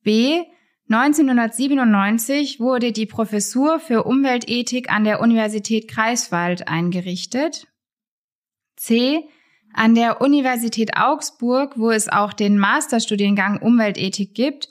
B. 0.04 0.44
1997 0.88 2.60
wurde 2.60 2.92
die 2.92 3.08
Professur 3.08 3.80
für 3.80 4.04
Umweltethik 4.04 4.92
an 4.92 5.04
der 5.04 5.20
Universität 5.20 5.88
Greifswald 5.90 6.68
eingerichtet. 6.68 7.68
C. 8.76 9.28
An 9.74 9.96
der 9.96 10.22
Universität 10.22 10.96
Augsburg, 10.96 11.78
wo 11.78 11.90
es 11.90 12.08
auch 12.08 12.34
den 12.34 12.60
Masterstudiengang 12.60 13.60
Umweltethik 13.60 14.36
gibt, 14.36 14.70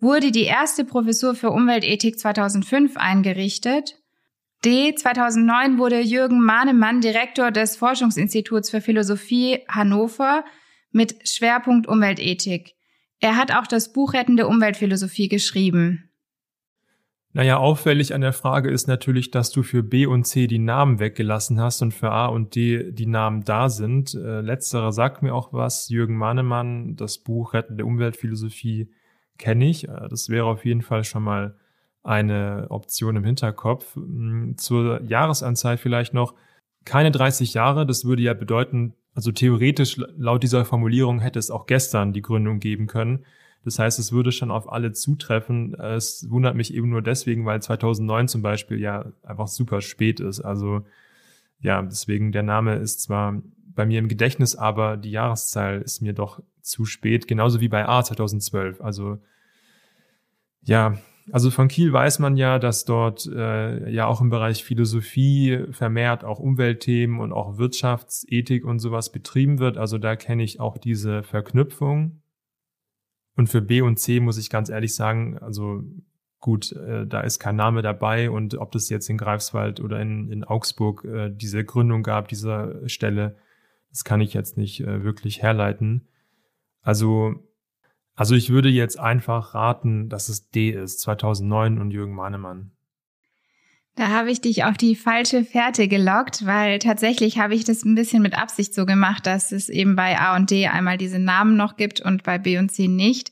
wurde 0.00 0.32
die 0.32 0.44
erste 0.44 0.86
Professur 0.86 1.34
für 1.34 1.50
Umweltethik 1.50 2.18
2005 2.18 2.96
eingerichtet. 2.96 3.99
D. 4.64 4.94
2009 4.94 5.78
wurde 5.78 6.00
Jürgen 6.00 6.44
Mahnemann 6.44 7.00
Direktor 7.00 7.50
des 7.50 7.76
Forschungsinstituts 7.76 8.68
für 8.68 8.82
Philosophie 8.82 9.60
Hannover 9.68 10.44
mit 10.92 11.26
Schwerpunkt 11.26 11.86
Umweltethik. 11.86 12.74
Er 13.20 13.36
hat 13.36 13.54
auch 13.54 13.66
das 13.66 13.92
Buch 13.92 14.12
Rettende 14.12 14.46
Umweltphilosophie 14.46 15.28
geschrieben. 15.28 16.10
Naja, 17.32 17.58
auffällig 17.58 18.12
an 18.12 18.22
der 18.22 18.32
Frage 18.32 18.70
ist 18.70 18.88
natürlich, 18.88 19.30
dass 19.30 19.50
du 19.50 19.62
für 19.62 19.82
B 19.82 20.04
und 20.04 20.24
C 20.24 20.46
die 20.46 20.58
Namen 20.58 20.98
weggelassen 20.98 21.60
hast 21.60 21.80
und 21.80 21.94
für 21.94 22.10
A 22.10 22.26
und 22.26 22.54
D 22.54 22.90
die 22.92 23.06
Namen 23.06 23.44
da 23.44 23.68
sind. 23.68 24.14
Äh, 24.14 24.40
letzterer 24.40 24.92
sagt 24.92 25.22
mir 25.22 25.34
auch 25.34 25.52
was. 25.52 25.88
Jürgen 25.88 26.16
Mahnemann, 26.16 26.96
das 26.96 27.18
Buch 27.18 27.54
Rettende 27.54 27.84
Umweltphilosophie 27.84 28.90
kenne 29.38 29.70
ich. 29.70 29.88
Äh, 29.88 30.08
das 30.10 30.28
wäre 30.28 30.46
auf 30.46 30.64
jeden 30.64 30.82
Fall 30.82 31.04
schon 31.04 31.22
mal 31.22 31.56
eine 32.02 32.66
Option 32.70 33.16
im 33.16 33.24
Hinterkopf. 33.24 33.94
Hm, 33.94 34.54
zur 34.56 35.02
Jahresanzahl 35.02 35.76
vielleicht 35.76 36.14
noch. 36.14 36.34
Keine 36.84 37.10
30 37.10 37.52
Jahre, 37.54 37.84
das 37.84 38.06
würde 38.06 38.22
ja 38.22 38.32
bedeuten, 38.32 38.94
also 39.14 39.32
theoretisch 39.32 39.96
laut 40.16 40.42
dieser 40.42 40.64
Formulierung 40.64 41.20
hätte 41.20 41.38
es 41.38 41.50
auch 41.50 41.66
gestern 41.66 42.12
die 42.12 42.22
Gründung 42.22 42.58
geben 42.58 42.86
können. 42.86 43.24
Das 43.64 43.78
heißt, 43.78 43.98
es 43.98 44.12
würde 44.12 44.32
schon 44.32 44.50
auf 44.50 44.72
alle 44.72 44.92
zutreffen. 44.92 45.74
Es 45.74 46.30
wundert 46.30 46.56
mich 46.56 46.72
eben 46.72 46.88
nur 46.88 47.02
deswegen, 47.02 47.44
weil 47.44 47.60
2009 47.60 48.28
zum 48.28 48.42
Beispiel 48.42 48.80
ja 48.80 49.12
einfach 49.22 49.48
super 49.48 49.82
spät 49.82 50.20
ist. 50.20 50.40
Also 50.40 50.86
ja, 51.60 51.82
deswegen 51.82 52.32
der 52.32 52.42
Name 52.42 52.76
ist 52.76 53.02
zwar 53.02 53.42
bei 53.74 53.84
mir 53.84 53.98
im 53.98 54.08
Gedächtnis, 54.08 54.56
aber 54.56 54.96
die 54.96 55.10
Jahreszahl 55.10 55.82
ist 55.82 56.00
mir 56.00 56.14
doch 56.14 56.42
zu 56.62 56.86
spät. 56.86 57.28
Genauso 57.28 57.60
wie 57.60 57.68
bei 57.68 57.86
A 57.86 58.02
2012. 58.02 58.80
Also 58.80 59.18
ja, 60.62 60.98
also 61.32 61.50
von 61.50 61.68
Kiel 61.68 61.92
weiß 61.92 62.18
man 62.18 62.36
ja, 62.36 62.58
dass 62.58 62.84
dort 62.84 63.26
äh, 63.26 63.90
ja 63.90 64.06
auch 64.06 64.20
im 64.20 64.30
Bereich 64.30 64.64
Philosophie 64.64 65.64
vermehrt 65.70 66.24
auch 66.24 66.38
Umweltthemen 66.38 67.20
und 67.20 67.32
auch 67.32 67.58
Wirtschaftsethik 67.58 68.64
und 68.64 68.78
sowas 68.78 69.12
betrieben 69.12 69.58
wird. 69.58 69.76
Also 69.76 69.98
da 69.98 70.16
kenne 70.16 70.42
ich 70.42 70.60
auch 70.60 70.78
diese 70.78 71.22
Verknüpfung. 71.22 72.22
Und 73.36 73.48
für 73.48 73.62
B 73.62 73.80
und 73.80 73.98
C 73.98 74.20
muss 74.20 74.38
ich 74.38 74.50
ganz 74.50 74.68
ehrlich 74.68 74.94
sagen, 74.94 75.38
also 75.38 75.82
gut, 76.40 76.72
äh, 76.72 77.06
da 77.06 77.20
ist 77.20 77.38
kein 77.38 77.56
Name 77.56 77.82
dabei 77.82 78.30
und 78.30 78.56
ob 78.56 78.72
das 78.72 78.88
jetzt 78.88 79.08
in 79.08 79.18
Greifswald 79.18 79.80
oder 79.80 80.00
in, 80.00 80.30
in 80.30 80.44
Augsburg 80.44 81.04
äh, 81.04 81.30
diese 81.30 81.64
Gründung 81.64 82.02
gab, 82.02 82.28
dieser 82.28 82.88
Stelle, 82.88 83.36
das 83.90 84.04
kann 84.04 84.20
ich 84.20 84.34
jetzt 84.34 84.56
nicht 84.56 84.80
äh, 84.80 85.04
wirklich 85.04 85.42
herleiten. 85.42 86.08
Also 86.82 87.34
also 88.14 88.34
ich 88.34 88.50
würde 88.50 88.68
jetzt 88.68 88.98
einfach 88.98 89.54
raten, 89.54 90.08
dass 90.08 90.28
es 90.28 90.50
D 90.50 90.70
ist, 90.70 91.00
2009 91.00 91.78
und 91.78 91.90
Jürgen 91.90 92.14
Mahnemann. 92.14 92.72
Da 93.96 94.08
habe 94.08 94.30
ich 94.30 94.40
dich 94.40 94.64
auf 94.64 94.76
die 94.76 94.94
falsche 94.94 95.44
Fährte 95.44 95.88
gelockt, 95.88 96.46
weil 96.46 96.78
tatsächlich 96.78 97.38
habe 97.38 97.54
ich 97.54 97.64
das 97.64 97.84
ein 97.84 97.94
bisschen 97.94 98.22
mit 98.22 98.38
Absicht 98.38 98.72
so 98.72 98.86
gemacht, 98.86 99.26
dass 99.26 99.52
es 99.52 99.68
eben 99.68 99.96
bei 99.96 100.18
A 100.18 100.36
und 100.36 100.50
D 100.50 100.68
einmal 100.68 100.96
diese 100.96 101.18
Namen 101.18 101.56
noch 101.56 101.76
gibt 101.76 102.00
und 102.00 102.22
bei 102.22 102.38
B 102.38 102.58
und 102.58 102.70
C 102.70 102.88
nicht. 102.88 103.30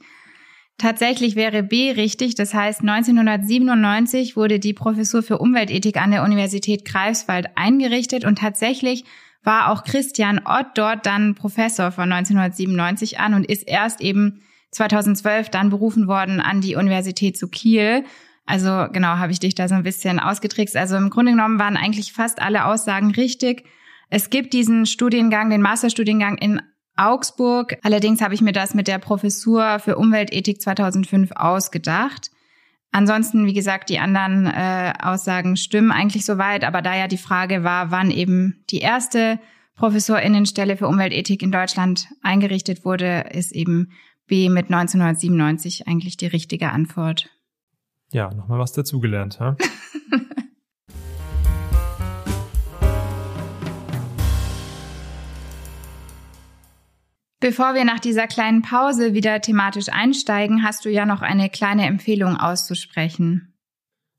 Tatsächlich 0.77 1.37
wäre 1.37 1.63
B 1.63 1.91
richtig. 1.91 2.35
Das 2.35 2.55
heißt, 2.55 2.83
1997 2.83 4.37
wurde 4.37 4.59
die 4.59 4.75
Professur 4.75 5.23
für 5.23 5.39
Umweltethik 5.39 5.97
an 5.97 6.11
der 6.11 6.23
Universität 6.23 6.85
Greifswald 6.85 7.47
eingerichtet 7.57 8.25
und 8.25 8.39
tatsächlich 8.39 9.05
war 9.43 9.73
auch 9.73 9.85
Christian 9.85 10.41
Ott 10.45 10.67
dort 10.75 11.07
dann 11.07 11.35
Professor 11.35 11.91
von 11.91 12.13
1997 12.13 13.19
an 13.19 13.35
und 13.35 13.45
ist 13.45 13.67
erst 13.67 14.01
eben 14.01 14.43
2012 14.71 15.51
dann 15.51 15.71
berufen 15.71 16.07
worden 16.07 16.41
an 16.41 16.61
die 16.61 16.77
Universität 16.77 17.37
zu 17.39 17.49
Kiel. 17.49 18.05
Also 18.47 18.87
genau, 18.93 19.19
habe 19.19 19.33
ich 19.33 19.41
dich 19.41 19.55
da 19.55 19.69
so 19.69 19.75
ein 19.75 19.83
bisschen 19.83 20.19
ausgetrickst. 20.19 20.77
Also 20.77 20.97
im 20.97 21.11
Grunde 21.11 21.33
genommen 21.33 21.59
waren 21.59 21.77
eigentlich 21.77 22.13
fast 22.13 22.41
alle 22.41 22.65
Aussagen 22.65 23.11
richtig. 23.11 23.65
Es 24.11 24.31
gibt 24.31 24.53
diesen 24.55 24.87
Studiengang, 24.87 25.51
den 25.51 25.61
Masterstudiengang 25.61 26.39
in 26.39 26.63
Augsburg. 26.97 27.77
Allerdings 27.83 28.21
habe 28.21 28.35
ich 28.35 28.41
mir 28.41 28.53
das 28.53 28.75
mit 28.75 28.89
der 28.89 28.99
Professur 28.99 29.79
für 29.79 29.97
Umweltethik 29.97 30.61
2005 30.61 31.33
ausgedacht. 31.33 32.31
Ansonsten, 32.91 33.47
wie 33.47 33.53
gesagt, 33.53 33.91
die 33.91 33.99
anderen 33.99 34.47
äh, 34.47 34.95
Aussagen 35.01 35.57
stimmen 35.57 35.93
eigentlich 35.93 36.25
soweit, 36.25 36.65
aber 36.65 36.81
da 36.81 36.97
ja 36.97 37.07
die 37.07 37.19
Frage 37.19 37.63
war, 37.63 37.91
wann 37.91 38.11
eben 38.11 38.65
die 38.71 38.79
erste 38.79 39.39
Professorinnenstelle 39.77 40.77
für 40.77 40.89
Umweltethik 40.89 41.43
in 41.43 41.53
Deutschland 41.53 42.09
eingerichtet 42.23 42.85
wurde, 42.85 43.27
ist 43.31 43.53
eben 43.53 43.93
B 44.29 44.49
mit 44.49 44.67
1997 44.67 45.89
eigentlich 45.89 46.17
die 46.17 46.29
richtige 46.29 46.71
Antwort. 46.71 47.29
Ja, 48.13 48.33
nochmal 48.33 48.61
was 48.61 48.73
dazugelernt, 48.73 49.41
ha? 49.41 49.57
Bevor 57.41 57.75
wir 57.75 57.85
nach 57.85 58.01
dieser 58.01 58.27
kleinen 58.27 58.63
Pause 58.63 59.15
wieder 59.15 59.41
thematisch 59.41 59.89
einsteigen, 59.91 60.65
hast 60.65 60.85
du 60.85 60.91
ja 60.91 61.07
noch 61.07 61.23
eine 61.23 61.49
kleine 61.49 61.87
Empfehlung 61.87 62.37
auszusprechen. 62.37 63.55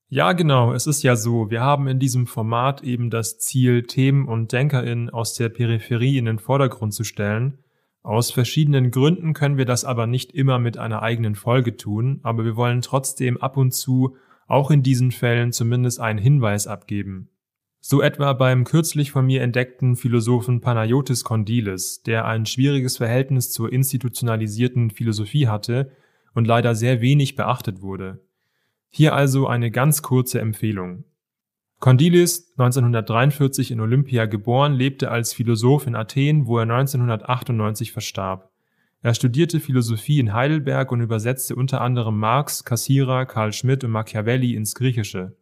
Ja, 0.07 0.31
genau. 0.33 0.73
Es 0.73 0.87
ist 0.87 1.03
ja 1.03 1.15
so, 1.15 1.51
wir 1.51 1.61
haben 1.61 1.87
in 1.87 1.99
diesem 1.99 2.27
Format 2.27 2.81
eben 2.81 3.09
das 3.09 3.37
Ziel, 3.37 3.83
Themen 3.83 4.27
und 4.27 4.51
DenkerInnen 4.51 5.09
aus 5.09 5.35
der 5.35 5.49
Peripherie 5.49 6.17
in 6.17 6.25
den 6.25 6.39
Vordergrund 6.39 6.93
zu 6.93 7.03
stellen 7.03 7.63
aus 8.01 8.31
verschiedenen 8.31 8.91
Gründen 8.91 9.33
können 9.33 9.57
wir 9.57 9.65
das 9.65 9.83
aber 9.83 10.07
nicht 10.07 10.31
immer 10.31 10.57
mit 10.57 10.77
einer 10.77 11.01
eigenen 11.01 11.35
Folge 11.35 11.75
tun, 11.75 12.19
aber 12.23 12.45
wir 12.45 12.55
wollen 12.55 12.81
trotzdem 12.81 13.37
ab 13.37 13.57
und 13.57 13.71
zu 13.71 14.15
auch 14.47 14.71
in 14.71 14.83
diesen 14.83 15.11
Fällen 15.11 15.51
zumindest 15.51 15.99
einen 15.99 16.19
Hinweis 16.19 16.65
abgeben. 16.65 17.29
So 17.81 18.01
etwa 18.01 18.33
beim 18.33 18.65
kürzlich 18.65 19.11
von 19.11 19.25
mir 19.25 19.41
entdeckten 19.41 19.95
Philosophen 19.95 20.59
Panayotis 20.59 21.23
Kondilis, 21.23 22.01
der 22.03 22.25
ein 22.25 22.45
schwieriges 22.45 22.97
Verhältnis 22.97 23.51
zur 23.51 23.71
institutionalisierten 23.71 24.89
Philosophie 24.89 25.47
hatte 25.47 25.91
und 26.33 26.45
leider 26.45 26.75
sehr 26.75 26.99
wenig 26.99 27.35
beachtet 27.35 27.81
wurde. 27.81 28.21
Hier 28.89 29.13
also 29.13 29.47
eine 29.47 29.71
ganz 29.71 30.01
kurze 30.01 30.41
Empfehlung. 30.41 31.05
Kondilis, 31.79 32.51
1943 32.57 33.71
in 33.71 33.79
Olympia 33.79 34.25
geboren, 34.25 34.73
lebte 34.73 35.11
als 35.11 35.33
Philosoph 35.33 35.87
in 35.87 35.95
Athen, 35.95 36.45
wo 36.45 36.57
er 36.57 36.63
1998 36.63 37.93
verstarb. 37.93 38.49
Er 39.01 39.13
studierte 39.13 39.61
Philosophie 39.61 40.19
in 40.19 40.33
Heidelberg 40.33 40.91
und 40.91 40.99
übersetzte 40.99 41.55
unter 41.55 41.79
anderem 41.79 42.19
Marx, 42.19 42.65
Cassirer, 42.65 43.25
Karl 43.25 43.53
Schmidt 43.53 43.85
und 43.85 43.91
Machiavelli 43.91 44.55
ins 44.55 44.75
Griechische. 44.75 45.37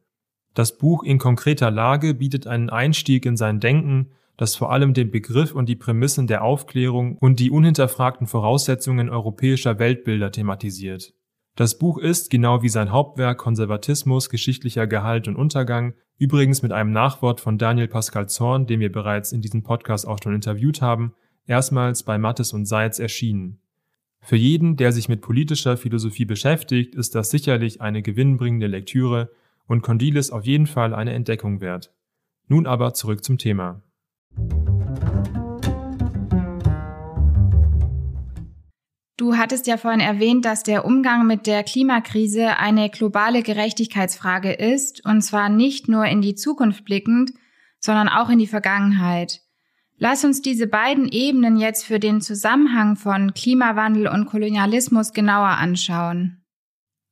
Das 0.53 0.77
Buch 0.77 1.03
In 1.03 1.17
konkreter 1.17 1.71
Lage 1.71 2.13
bietet 2.13 2.45
einen 2.45 2.69
Einstieg 2.69 3.25
in 3.25 3.35
sein 3.35 3.59
Denken, 3.59 4.11
das 4.37 4.55
vor 4.55 4.71
allem 4.71 4.93
den 4.93 5.09
Begriff 5.09 5.55
und 5.55 5.67
die 5.67 5.75
Prämissen 5.75 6.27
der 6.27 6.43
Aufklärung 6.43 7.17
und 7.17 7.39
die 7.39 7.49
unhinterfragten 7.49 8.27
Voraussetzungen 8.27 9.09
europäischer 9.09 9.79
Weltbilder 9.79 10.31
thematisiert. 10.31 11.13
Das 11.57 11.79
Buch 11.79 11.97
ist, 11.97 12.29
genau 12.29 12.61
wie 12.61 12.69
sein 12.69 12.91
Hauptwerk 12.91 13.39
Konservatismus, 13.39 14.29
geschichtlicher 14.29 14.85
Gehalt 14.85 15.27
und 15.27 15.35
Untergang, 15.35 15.95
übrigens 16.19 16.61
mit 16.61 16.71
einem 16.71 16.91
Nachwort 16.91 17.41
von 17.41 17.57
Daniel 17.57 17.87
Pascal 17.87 18.29
Zorn, 18.29 18.67
den 18.67 18.79
wir 18.79 18.91
bereits 18.91 19.31
in 19.31 19.41
diesem 19.41 19.63
Podcast 19.63 20.07
auch 20.07 20.19
schon 20.21 20.35
interviewt 20.35 20.83
haben, 20.83 21.15
erstmals 21.47 22.03
bei 22.03 22.19
Mattes 22.19 22.53
und 22.53 22.67
Seitz 22.67 22.99
erschienen. 22.99 23.57
Für 24.21 24.35
jeden, 24.35 24.77
der 24.77 24.91
sich 24.91 25.09
mit 25.09 25.21
politischer 25.21 25.77
Philosophie 25.77 26.25
beschäftigt, 26.25 26.93
ist 26.93 27.15
das 27.15 27.31
sicherlich 27.31 27.81
eine 27.81 28.03
gewinnbringende 28.03 28.67
Lektüre 28.67 29.31
und 29.65 29.81
Condilis 29.81 30.29
auf 30.29 30.45
jeden 30.45 30.67
Fall 30.67 30.93
eine 30.93 31.13
Entdeckung 31.13 31.59
wert. 31.59 31.91
Nun 32.47 32.67
aber 32.67 32.93
zurück 32.93 33.23
zum 33.23 33.39
Thema. 33.39 33.81
Du 39.17 39.35
hattest 39.35 39.65
ja 39.65 39.77
vorhin 39.77 39.99
erwähnt, 39.99 40.45
dass 40.45 40.61
der 40.61 40.85
Umgang 40.85 41.25
mit 41.25 41.47
der 41.47 41.63
Klimakrise 41.63 42.57
eine 42.57 42.91
globale 42.91 43.41
Gerechtigkeitsfrage 43.41 44.53
ist, 44.53 45.03
und 45.05 45.21
zwar 45.21 45.49
nicht 45.49 45.87
nur 45.87 46.05
in 46.05 46.21
die 46.21 46.35
Zukunft 46.35 46.85
blickend, 46.85 47.31
sondern 47.79 48.09
auch 48.09 48.29
in 48.29 48.37
die 48.37 48.45
Vergangenheit. 48.45 49.41
Lass 49.97 50.23
uns 50.23 50.43
diese 50.43 50.67
beiden 50.67 51.07
Ebenen 51.07 51.57
jetzt 51.57 51.83
für 51.83 51.99
den 51.99 52.21
Zusammenhang 52.21 52.95
von 52.95 53.33
Klimawandel 53.33 54.07
und 54.07 54.27
Kolonialismus 54.27 55.13
genauer 55.13 55.47
anschauen. 55.47 56.43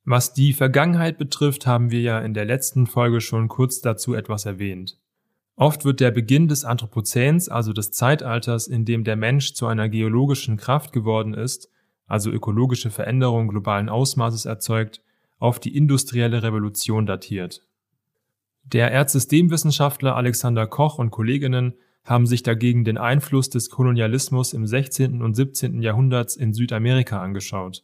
Was 0.04 0.36
die 0.36 0.54
Vergangenheit 0.54 1.18
betrifft, 1.18 1.66
haben 1.66 1.90
wir 1.90 2.02
ja 2.02 2.20
in 2.20 2.36
der 2.36 2.46
letzten 2.46 2.86
Folge 2.86 3.22
schon 3.22 3.48
kurz 3.48 3.82
dazu 3.82 4.14
etwas 4.14 4.46
erwähnt. 4.46 5.00
Oft 5.56 5.84
wird 5.84 6.00
der 6.00 6.12
Beginn 6.12 6.48
des 6.48 6.66
Anthropozäns, 6.66 7.50
also 7.50 7.74
des 7.74 7.90
Zeitalters, 7.90 8.68
in 8.68 8.86
dem 8.86 9.04
der 9.04 9.16
Mensch 9.16 9.56
zu 9.56 9.66
einer 9.66 9.90
geologischen 9.90 10.58
Kraft 10.58 10.94
geworden 10.94 11.34
ist, 11.34 11.72
also 12.08 12.30
ökologische 12.32 12.92
Veränderungen 12.92 13.48
globalen 13.48 13.90
Ausmaßes 13.90 14.46
erzeugt, 14.46 15.02
auf 15.40 15.60
die 15.60 15.76
industrielle 15.76 16.44
Revolution 16.44 17.06
datiert. 17.06 17.62
Der 18.64 18.92
Erdsystemwissenschaftler 18.92 20.16
Alexander 20.16 20.66
Koch 20.66 20.98
und 20.98 21.12
Kolleginnen 21.12 21.74
haben 22.04 22.28
sich 22.28 22.44
dagegen 22.44 22.84
den 22.84 22.98
Einfluss 22.98 23.50
des 23.50 23.70
Kolonialismus 23.70 24.54
im 24.54 24.66
16. 24.66 25.22
und 25.22 25.36
17. 25.36 25.82
Jahrhunderts 25.82 26.36
in 26.36 26.54
Südamerika 26.54 27.22
angeschaut. 27.22 27.84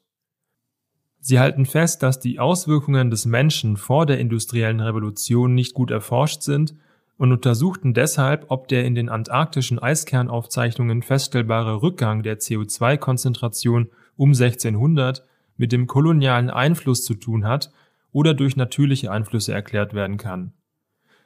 Sie 1.19 1.39
halten 1.39 1.65
fest, 1.67 2.01
dass 2.01 2.19
die 2.19 2.39
Auswirkungen 2.39 3.11
des 3.11 3.25
Menschen 3.25 3.77
vor 3.77 4.07
der 4.07 4.19
industriellen 4.19 4.79
Revolution 4.79 5.53
nicht 5.53 5.75
gut 5.75 5.91
erforscht 5.91 6.41
sind 6.41 6.75
und 7.17 7.31
untersuchten 7.31 7.93
deshalb, 7.93 8.45
ob 8.49 8.67
der 8.67 8.85
in 8.85 8.95
den 8.95 9.09
antarktischen 9.09 9.77
Eiskernaufzeichnungen 9.77 11.03
feststellbare 11.03 11.83
Rückgang 11.83 12.23
der 12.23 12.39
CO2-Konzentration 12.39 13.89
um 14.21 14.33
1600 14.33 15.25
mit 15.57 15.71
dem 15.71 15.87
kolonialen 15.87 16.51
Einfluss 16.51 17.03
zu 17.03 17.15
tun 17.15 17.43
hat 17.43 17.71
oder 18.11 18.35
durch 18.35 18.55
natürliche 18.55 19.11
Einflüsse 19.11 19.51
erklärt 19.51 19.95
werden 19.95 20.17
kann. 20.17 20.53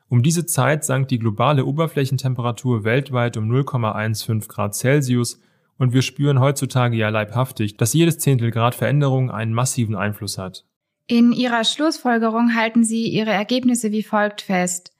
Um 0.07 0.23
diese 0.23 0.45
Zeit 0.45 0.85
sank 0.85 1.09
die 1.09 1.19
globale 1.19 1.65
Oberflächentemperatur 1.65 2.85
weltweit 2.85 3.35
um 3.35 3.51
0,15 3.51 4.47
Grad 4.47 4.75
Celsius 4.75 5.41
und 5.77 5.91
wir 5.91 6.03
spüren 6.03 6.39
heutzutage 6.39 6.95
ja 6.95 7.09
leibhaftig, 7.09 7.75
dass 7.75 7.93
jedes 7.93 8.17
Zehntel 8.19 8.49
Grad 8.49 8.75
Veränderung 8.75 9.29
einen 9.29 9.53
massiven 9.53 9.95
Einfluss 9.97 10.37
hat. 10.37 10.63
In 11.05 11.33
ihrer 11.33 11.65
Schlussfolgerung 11.65 12.55
halten 12.55 12.85
sie 12.85 13.09
ihre 13.09 13.31
Ergebnisse 13.31 13.91
wie 13.91 14.03
folgt 14.03 14.41
fest. 14.41 14.93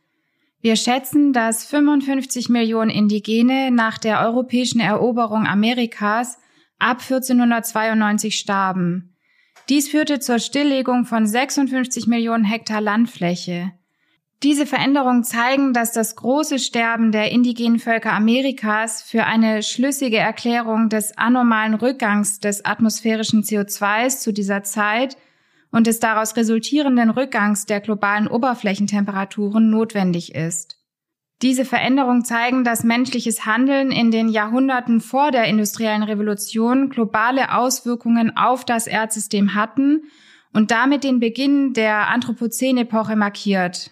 Wir 0.60 0.76
schätzen, 0.76 1.32
dass 1.32 1.66
55 1.66 2.50
Millionen 2.50 2.90
Indigene 2.90 3.72
nach 3.72 3.98
der 4.00 4.20
europäischen 4.20 4.82
Eroberung 4.82 5.48
Amerikas 5.48 6.40
ab 6.80 7.02
1492 7.02 8.38
starben. 8.38 9.16
Dies 9.70 9.90
führte 9.90 10.20
zur 10.20 10.40
Stilllegung 10.40 11.06
von 11.06 11.26
56 11.26 12.08
Millionen 12.08 12.44
Hektar 12.44 12.82
Landfläche. 12.82 13.72
Diese 14.44 14.66
Veränderungen 14.68 15.24
zeigen, 15.24 15.74
dass 15.74 15.92
das 15.92 16.16
große 16.16 16.60
Sterben 16.60 17.12
der 17.12 17.32
indigenen 17.32 17.80
Völker 17.80 18.14
Amerikas 18.14 19.02
für 19.02 19.24
eine 19.24 19.64
schlüssige 19.64 20.18
Erklärung 20.18 20.90
des 20.90 21.18
anormalen 21.18 21.74
Rückgangs 21.74 22.40
des 22.40 22.64
atmosphärischen 22.64 23.44
CO2s 23.44 24.20
zu 24.20 24.34
dieser 24.34 24.62
Zeit 24.62 25.18
und 25.72 25.88
des 25.88 26.00
daraus 26.00 26.36
resultierenden 26.36 27.10
Rückgangs 27.10 27.66
der 27.66 27.80
globalen 27.80 28.28
Oberflächentemperaturen 28.28 29.70
notwendig 29.70 30.36
ist. 30.36 30.75
Diese 31.42 31.66
Veränderungen 31.66 32.24
zeigen, 32.24 32.64
dass 32.64 32.84
menschliches 32.84 33.46
Handeln 33.46 33.92
in 33.92 34.10
den 34.10 34.30
Jahrhunderten 34.30 35.02
vor 35.02 35.32
der 35.32 35.46
industriellen 35.46 36.04
Revolution 36.04 36.90
globale 36.90 37.54
Auswirkungen 37.54 38.36
auf 38.38 38.64
das 38.64 38.88
Erdsystem 38.88 39.54
hatten 39.54 40.04
und 40.54 40.72
damit 40.72 41.04
den 41.04 41.20
Beginn 41.20 41.74
der 41.74 42.08
Anthropozän-Epoche 42.08 43.18
markiert. 43.18 43.92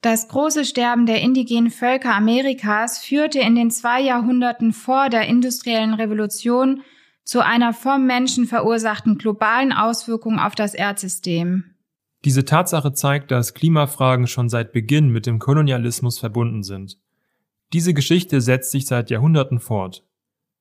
Das 0.00 0.28
große 0.28 0.64
Sterben 0.64 1.06
der 1.06 1.20
indigenen 1.20 1.72
Völker 1.72 2.14
Amerikas 2.14 2.98
führte 2.98 3.40
in 3.40 3.56
den 3.56 3.72
zwei 3.72 4.00
Jahrhunderten 4.00 4.72
vor 4.72 5.08
der 5.08 5.26
industriellen 5.26 5.94
Revolution 5.94 6.82
zu 7.24 7.44
einer 7.44 7.72
vom 7.72 8.06
Menschen 8.06 8.46
verursachten 8.46 9.18
globalen 9.18 9.72
Auswirkung 9.72 10.38
auf 10.38 10.54
das 10.54 10.74
Erdsystem. 10.74 11.74
Diese 12.24 12.44
Tatsache 12.44 12.92
zeigt, 12.92 13.30
dass 13.30 13.54
Klimafragen 13.54 14.26
schon 14.26 14.48
seit 14.48 14.72
Beginn 14.72 15.10
mit 15.10 15.26
dem 15.26 15.38
Kolonialismus 15.38 16.18
verbunden 16.18 16.62
sind. 16.62 16.98
Diese 17.72 17.94
Geschichte 17.94 18.40
setzt 18.40 18.70
sich 18.70 18.86
seit 18.86 19.10
Jahrhunderten 19.10 19.60
fort. 19.60 20.04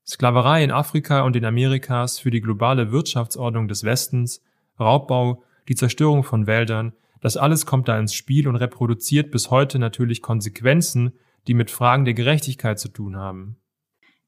Sklaverei 0.05 0.63
in 0.63 0.71
Afrika 0.71 1.21
und 1.21 1.35
in 1.35 1.45
Amerikas 1.45 2.19
für 2.19 2.31
die 2.31 2.41
globale 2.41 2.91
Wirtschaftsordnung 2.91 3.67
des 3.67 3.83
Westens, 3.83 4.41
Raubbau, 4.79 5.43
die 5.67 5.75
Zerstörung 5.75 6.23
von 6.23 6.47
Wäldern, 6.47 6.93
das 7.21 7.35
alles 7.37 7.65
kommt 7.65 7.87
da 7.87 7.97
ins 7.99 8.13
Spiel 8.13 8.47
und 8.47 8.55
reproduziert 8.55 9.31
bis 9.31 9.49
heute 9.49 9.79
natürlich 9.79 10.21
Konsequenzen, 10.21 11.13
die 11.47 11.53
mit 11.53 11.71
Fragen 11.71 12.05
der 12.05 12.13
Gerechtigkeit 12.13 12.79
zu 12.79 12.89
tun 12.89 13.17
haben. 13.17 13.57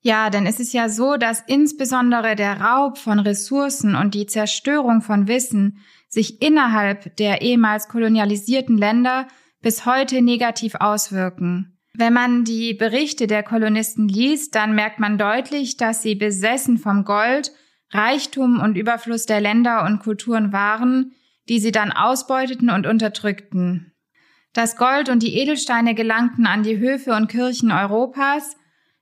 Ja, 0.02 0.30
denn 0.30 0.46
es 0.46 0.60
ist 0.60 0.74
ja 0.74 0.88
so, 0.88 1.18
dass 1.18 1.44
insbesondere 1.46 2.36
der 2.36 2.62
Raub 2.62 2.98
von 2.98 3.20
Ressourcen 3.20 3.96
und 3.96 4.14
die 4.14 4.26
Zerstörung 4.26 5.02
von 5.02 5.28
Wissen 5.28 5.80
sich 6.10 6.42
innerhalb 6.42 7.16
der 7.18 7.42
ehemals 7.42 7.88
kolonialisierten 7.88 8.78
Länder 8.78 9.28
bis 9.62 9.86
heute 9.86 10.22
negativ 10.22 10.76
auswirken. 10.76 11.78
Wenn 11.94 12.14
man 12.14 12.44
die 12.44 12.74
Berichte 12.74 13.28
der 13.28 13.44
Kolonisten 13.44 14.08
liest, 14.08 14.56
dann 14.56 14.74
merkt 14.74 15.00
man 15.00 15.18
deutlich, 15.18 15.78
dass 15.78 16.02
sie 16.02 16.16
besessen 16.16 16.78
vom 16.78 17.04
Gold, 17.04 17.52
Reichtum 17.92 18.60
und 18.60 18.78
Überfluss 18.78 19.26
der 19.26 19.42
Länder 19.42 19.86
und 19.86 20.00
Kulturen 20.00 20.54
waren, 20.54 21.12
die 21.50 21.60
sie 21.60 21.72
dann 21.72 21.92
ausbeuteten 21.92 22.70
und 22.70 22.86
unterdrückten. 22.86 23.94
Das 24.54 24.78
Gold 24.78 25.10
und 25.10 25.24
die 25.24 25.36
Edelsteine 25.38 25.94
gelangten 25.94 26.46
an 26.48 26.64
die 26.64 26.80
Höfe 26.80 27.14
und 27.14 27.28
Kirchen 27.28 27.72
Europas, 27.72 28.56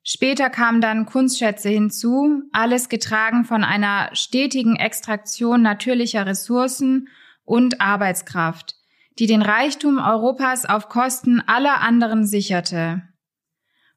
Später 0.10 0.50
kamen 0.50 0.80
dann 0.80 1.06
Kunstschätze 1.06 1.68
hinzu, 1.68 2.44
alles 2.54 2.88
getragen 2.88 3.44
von 3.44 3.66
einer 3.66 4.10
stetigen 4.14 4.78
Extraktion 4.78 5.62
natürlicher 5.62 6.26
Ressourcen 6.26 7.10
und 7.44 7.82
Arbeitskraft, 7.82 8.76
die 9.20 9.28
den 9.28 9.42
Reichtum 9.42 10.00
Europas 10.00 10.64
auf 10.64 10.88
Kosten 10.88 11.42
aller 11.46 11.82
anderen 11.82 12.26
sicherte. 12.26 13.02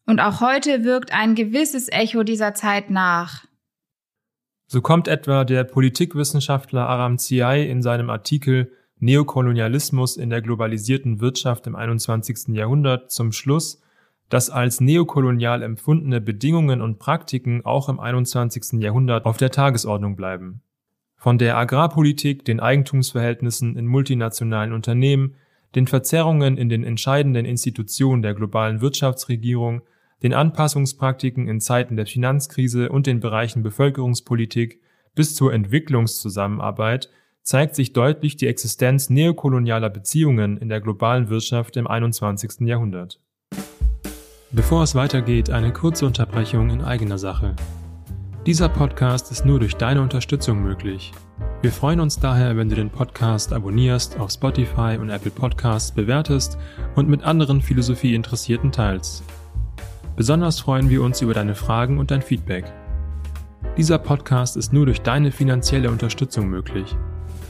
Und 0.05 0.19
auch 0.19 0.41
heute 0.41 0.83
wirkt 0.83 1.13
ein 1.15 1.37
gewisses 1.37 1.87
Echo 1.89 2.25
dieser 2.25 2.55
Zeit 2.55 2.91
nach. 2.91 3.45
So 4.67 4.81
kommt 4.81 5.07
etwa 5.07 5.45
der 5.45 5.63
Politikwissenschaftler 5.63 6.89
Aram 6.89 7.19
Ziai 7.19 7.63
in 7.63 7.83
seinem 7.83 8.11
Artikel 8.11 8.73
Neokolonialismus 8.99 10.17
in 10.17 10.29
der 10.29 10.43
globalisierten 10.43 11.21
Wirtschaft 11.21 11.69
im 11.69 11.77
21. 11.77 12.49
Jahrhundert 12.49 13.13
zum 13.13 13.31
Schluss, 13.31 13.81
dass 14.31 14.49
als 14.49 14.81
neokolonial 14.81 15.63
empfundene 15.63 16.21
Bedingungen 16.21 16.81
und 16.81 16.99
Praktiken 16.99 17.65
auch 17.65 17.89
im 17.89 18.01
21. 18.01 18.81
Jahrhundert 18.81 19.27
auf 19.27 19.37
der 19.37 19.51
Tagesordnung 19.51 20.17
bleiben. 20.17 20.63
Von 21.17 21.37
der 21.37 21.59
Agrarpolitik, 21.59 22.45
den 22.47 22.61
Eigentumsverhältnissen 22.61 23.77
in 23.77 23.87
multinationalen 23.87 24.73
Unternehmen, 24.73 25.35
den 25.75 25.87
Verzerrungen 25.87 26.57
in 26.57 26.69
den 26.69 26.85
entscheidenden 26.85 27.45
Institutionen 27.45 28.23
der 28.23 28.35
globalen 28.35 28.81
Wirtschaftsregierung, 28.81 29.83
den 30.23 30.33
Anpassungspraktiken 30.33 31.49
in 31.49 31.61
Zeiten 31.61 31.97
der 31.97 32.07
Finanzkrise 32.07 32.89
und 32.89 33.07
den 33.07 33.21
Bereichen 33.21 33.63
Bevölkerungspolitik 33.63 34.81
bis 35.15 35.35
zur 35.35 35.53
Entwicklungszusammenarbeit 35.53 37.11
zeigt 37.43 37.75
sich 37.75 37.93
deutlich 37.93 38.37
die 38.37 38.47
Existenz 38.47 39.11
neokolonialer 39.11 39.91
Beziehungen 39.91 40.57
in 40.57 40.69
der 40.69 40.81
globalen 40.81 41.31
Wirtschaft 41.31 41.77
im 41.77 41.87
21. 41.87 42.61
Jahrhundert. 42.61 43.21
Bevor 44.53 44.83
es 44.83 44.97
weitergeht, 44.97 45.49
eine 45.51 45.73
kurze 45.73 46.07
Unterbrechung 46.07 46.71
in 46.71 46.83
eigener 46.83 47.19
Sache. 47.19 47.55
Dieser 48.47 48.69
Podcast 48.69 49.31
ist 49.31 49.47
nur 49.47 49.61
durch 49.61 49.77
deine 49.77 50.03
Unterstützung 50.03 50.61
möglich. 50.61 51.13
Wir 51.63 51.71
freuen 51.71 52.01
uns 52.01 52.19
daher, 52.19 52.57
wenn 52.57 52.69
du 52.69 52.75
den 52.75 52.91
Podcast 52.91 53.53
abonnierst, 53.53 54.19
auf 54.19 54.33
Spotify 54.33 54.99
und 55.01 55.09
Apple 55.09 55.31
Podcasts 55.31 55.93
bewertest 55.93 56.59
und 56.97 57.09
mit 57.09 57.23
anderen 57.23 57.63
Philosophieinteressierten 57.63 58.73
teilst. 58.73 59.23
Besonders 60.17 60.59
freuen 60.59 60.91
wir 60.91 61.03
uns 61.03 61.21
über 61.21 61.33
deine 61.35 61.55
Fragen 61.55 61.99
und 61.99 62.11
dein 62.11 62.23
Feedback. 62.23 62.65
Dieser 63.77 63.99
Podcast 63.99 64.57
ist 64.57 64.73
nur 64.73 64.87
durch 64.87 65.01
deine 65.01 65.31
finanzielle 65.31 65.91
Unterstützung 65.91 66.49
möglich. 66.49 66.97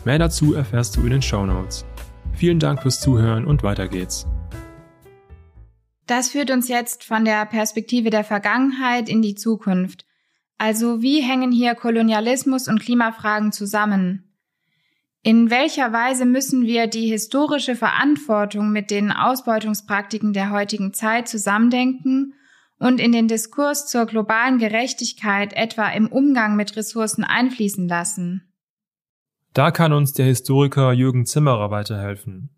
Mehr 0.04 0.18
dazu 0.18 0.52
erfährst 0.52 0.96
du 0.96 1.00
in 1.04 1.10
den 1.10 1.22
Show 1.22 1.46
Notes. 1.46 1.86
Vielen 2.34 2.58
Dank 2.58 2.82
fürs 2.82 3.00
Zuhören 3.00 3.46
und 3.46 3.62
weiter 3.62 3.88
geht's. 3.88 4.26
Das 6.10 6.30
führt 6.30 6.50
uns 6.50 6.66
jetzt 6.66 7.04
von 7.04 7.24
der 7.24 7.46
Perspektive 7.46 8.10
der 8.10 8.24
Vergangenheit 8.24 9.08
in 9.08 9.22
die 9.22 9.36
Zukunft. 9.36 10.06
Also 10.58 11.02
wie 11.02 11.20
hängen 11.20 11.52
hier 11.52 11.76
Kolonialismus 11.76 12.66
und 12.66 12.80
Klimafragen 12.80 13.52
zusammen? 13.52 14.34
In 15.22 15.50
welcher 15.50 15.92
Weise 15.92 16.26
müssen 16.26 16.62
wir 16.62 16.88
die 16.88 17.06
historische 17.06 17.76
Verantwortung 17.76 18.72
mit 18.72 18.90
den 18.90 19.12
Ausbeutungspraktiken 19.12 20.32
der 20.32 20.50
heutigen 20.50 20.92
Zeit 20.92 21.28
zusammendenken 21.28 22.34
und 22.80 23.00
in 23.00 23.12
den 23.12 23.28
Diskurs 23.28 23.86
zur 23.86 24.06
globalen 24.06 24.58
Gerechtigkeit 24.58 25.52
etwa 25.52 25.90
im 25.90 26.08
Umgang 26.08 26.56
mit 26.56 26.74
Ressourcen 26.74 27.22
einfließen 27.22 27.86
lassen? 27.86 28.52
Da 29.54 29.70
kann 29.70 29.92
uns 29.92 30.12
der 30.12 30.26
Historiker 30.26 30.92
Jürgen 30.92 31.24
Zimmerer 31.24 31.70
weiterhelfen. 31.70 32.50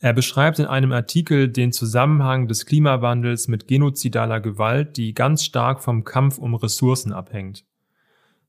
Er 0.00 0.12
beschreibt 0.12 0.60
in 0.60 0.66
einem 0.66 0.92
Artikel 0.92 1.48
den 1.48 1.72
Zusammenhang 1.72 2.46
des 2.46 2.66
Klimawandels 2.66 3.48
mit 3.48 3.66
genozidaler 3.66 4.40
Gewalt, 4.40 4.96
die 4.96 5.12
ganz 5.12 5.44
stark 5.44 5.82
vom 5.82 6.04
Kampf 6.04 6.38
um 6.38 6.54
Ressourcen 6.54 7.12
abhängt. 7.12 7.64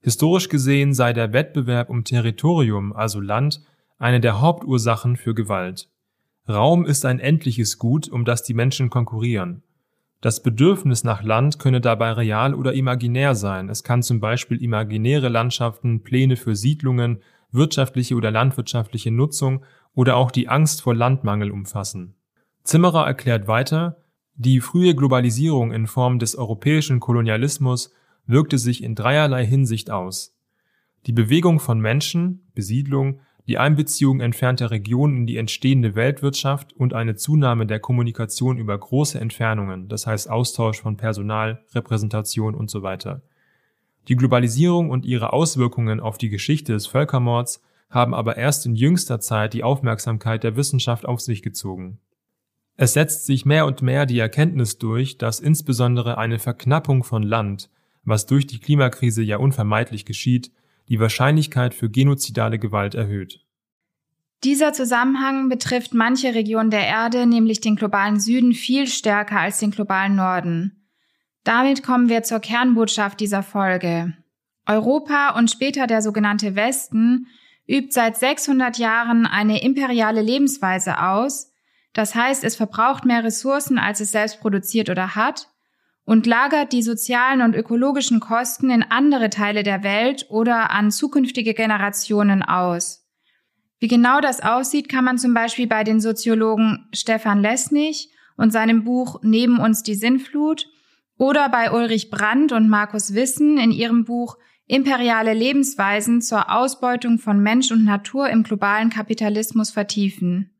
Historisch 0.01 0.49
gesehen 0.49 0.93
sei 0.93 1.11
der 1.11 1.33
Wettbewerb 1.33 1.89
um 1.89 2.03
Territorium, 2.03 2.93
also 2.93 3.19
Land, 3.19 3.61
eine 3.97 4.19
der 4.19 4.39
Hauptursachen 4.39 5.17
für 5.17 5.33
Gewalt. 5.33 5.89
Raum 6.47 6.85
ist 6.85 7.03
ein 7.03 7.19
endliches 7.19 7.79
Gut, 7.79 8.07
um 8.07 8.25
das 8.25 8.43
die 8.43 8.53
Menschen 8.53 8.91
konkurrieren. 8.91 9.63
Das 10.21 10.43
Bedürfnis 10.43 11.03
nach 11.03 11.23
Land 11.23 11.59
könne 11.59 11.81
dabei 11.81 12.11
real 12.11 12.53
oder 12.53 12.73
imaginär 12.73 13.35
sein. 13.35 13.69
Es 13.69 13.83
kann 13.83 14.03
zum 14.03 14.19
Beispiel 14.19 14.61
imaginäre 14.61 15.29
Landschaften, 15.29 16.03
Pläne 16.03 16.35
für 16.35 16.55
Siedlungen, 16.55 17.21
wirtschaftliche 17.51 18.15
oder 18.15 18.29
landwirtschaftliche 18.29 19.11
Nutzung 19.11 19.63
oder 19.93 20.15
auch 20.15 20.31
die 20.31 20.47
Angst 20.47 20.81
vor 20.81 20.95
Landmangel 20.95 21.51
umfassen. 21.51 22.15
Zimmerer 22.63 23.05
erklärt 23.05 23.47
weiter, 23.47 23.97
die 24.35 24.61
frühe 24.61 24.95
Globalisierung 24.95 25.73
in 25.73 25.87
Form 25.87 26.19
des 26.19 26.35
europäischen 26.35 26.99
Kolonialismus 26.99 27.93
wirkte 28.25 28.57
sich 28.57 28.83
in 28.83 28.95
dreierlei 28.95 29.45
Hinsicht 29.45 29.91
aus. 29.91 30.35
Die 31.05 31.13
Bewegung 31.13 31.59
von 31.59 31.79
Menschen, 31.79 32.47
Besiedlung, 32.53 33.19
die 33.47 33.57
Einbeziehung 33.57 34.19
entfernter 34.19 34.69
Regionen 34.69 35.17
in 35.17 35.25
die 35.25 35.37
entstehende 35.37 35.95
Weltwirtschaft 35.95 36.71
und 36.73 36.93
eine 36.93 37.15
Zunahme 37.15 37.65
der 37.65 37.79
Kommunikation 37.79 38.59
über 38.59 38.77
große 38.77 39.19
Entfernungen, 39.19 39.87
das 39.89 40.05
heißt 40.05 40.29
Austausch 40.29 40.79
von 40.79 40.97
Personal, 40.97 41.65
Repräsentation 41.73 42.53
und 42.53 42.69
so. 42.69 42.83
Die 44.07 44.15
Globalisierung 44.15 44.91
und 44.91 45.03
ihre 45.03 45.33
Auswirkungen 45.33 45.99
auf 45.99 46.19
die 46.19 46.29
Geschichte 46.29 46.73
des 46.73 46.85
Völkermords 46.85 47.63
haben 47.89 48.13
aber 48.13 48.37
erst 48.37 48.65
in 48.65 48.75
jüngster 48.75 49.19
Zeit 49.19 49.53
die 49.53 49.63
Aufmerksamkeit 49.63 50.43
der 50.43 50.55
Wissenschaft 50.55 51.05
auf 51.05 51.21
sich 51.21 51.41
gezogen. 51.41 51.99
Es 52.75 52.93
setzt 52.93 53.25
sich 53.25 53.45
mehr 53.45 53.65
und 53.65 53.81
mehr 53.81 54.05
die 54.05 54.19
Erkenntnis 54.19 54.77
durch, 54.77 55.17
dass 55.17 55.39
insbesondere 55.39 56.17
eine 56.17 56.39
Verknappung 56.39 57.03
von 57.03 57.23
Land, 57.23 57.69
was 58.03 58.25
durch 58.25 58.47
die 58.47 58.59
Klimakrise 58.59 59.21
ja 59.21 59.37
unvermeidlich 59.37 60.05
geschieht, 60.05 60.51
die 60.87 60.99
Wahrscheinlichkeit 60.99 61.73
für 61.73 61.89
genozidale 61.89 62.57
Gewalt 62.57 62.95
erhöht. 62.95 63.45
Dieser 64.43 64.71
Zusammenhang 64.71 65.49
betrifft 65.49 65.93
manche 65.93 66.33
Regionen 66.33 66.71
der 66.71 66.87
Erde, 66.87 67.25
nämlich 67.25 67.59
den 67.59 67.75
globalen 67.75 68.19
Süden, 68.19 68.53
viel 68.53 68.87
stärker 68.87 69.39
als 69.39 69.59
den 69.59 69.71
globalen 69.71 70.15
Norden. 70.15 70.87
Damit 71.43 71.83
kommen 71.83 72.07
wir 72.07 72.23
zur 72.23 72.39
Kernbotschaft 72.39 73.19
dieser 73.19 73.43
Folge. 73.43 74.13
Europa 74.65 75.37
und 75.37 75.51
später 75.51 75.87
der 75.87 76.01
sogenannte 76.01 76.55
Westen 76.55 77.27
übt 77.69 77.91
seit 77.91 78.17
600 78.17 78.77
Jahren 78.77 79.27
eine 79.27 79.61
imperiale 79.61 80.21
Lebensweise 80.21 81.01
aus, 81.01 81.51
das 81.93 82.15
heißt, 82.15 82.43
es 82.43 82.55
verbraucht 82.55 83.05
mehr 83.05 83.23
Ressourcen, 83.23 83.77
als 83.77 83.99
es 83.99 84.11
selbst 84.11 84.41
produziert 84.41 84.89
oder 84.89 85.15
hat, 85.15 85.47
und 86.03 86.25
lagert 86.25 86.73
die 86.73 86.81
sozialen 86.81 87.41
und 87.41 87.55
ökologischen 87.55 88.19
Kosten 88.19 88.71
in 88.71 88.83
andere 88.83 89.29
Teile 89.29 89.61
der 89.61 89.83
Welt 89.83 90.25
oder 90.29 90.71
an 90.71 90.89
zukünftige 90.89 91.53
Generationen 91.53 92.41
aus. 92.41 93.05
Wie 93.79 93.87
genau 93.87 94.19
das 94.19 94.41
aussieht, 94.41 94.89
kann 94.89 95.05
man 95.05 95.19
zum 95.19 95.33
Beispiel 95.33 95.67
bei 95.67 95.83
den 95.83 96.01
Soziologen 96.01 96.89
Stefan 96.93 97.41
Lesnig 97.41 98.09
und 98.37 98.51
seinem 98.51 98.83
Buch 98.83 99.19
Neben 99.21 99.59
uns 99.59 99.83
die 99.83 99.93
Sinnflut 99.93 100.67
oder 101.17 101.47
bei 101.49 101.71
Ulrich 101.71 102.09
Brandt 102.09 102.53
und 102.53 102.69
Markus 102.69 103.13
Wissen 103.13 103.57
in 103.57 103.71
ihrem 103.71 104.05
Buch 104.05 104.37
imperiale 104.69 105.33
Lebensweisen 105.33 106.21
zur 106.21 106.55
Ausbeutung 106.55 107.17
von 107.17 107.41
Mensch 107.41 107.71
und 107.71 107.83
Natur 107.83 108.29
im 108.29 108.43
globalen 108.43 108.91
Kapitalismus 108.91 109.71
vertiefen. 109.71 110.51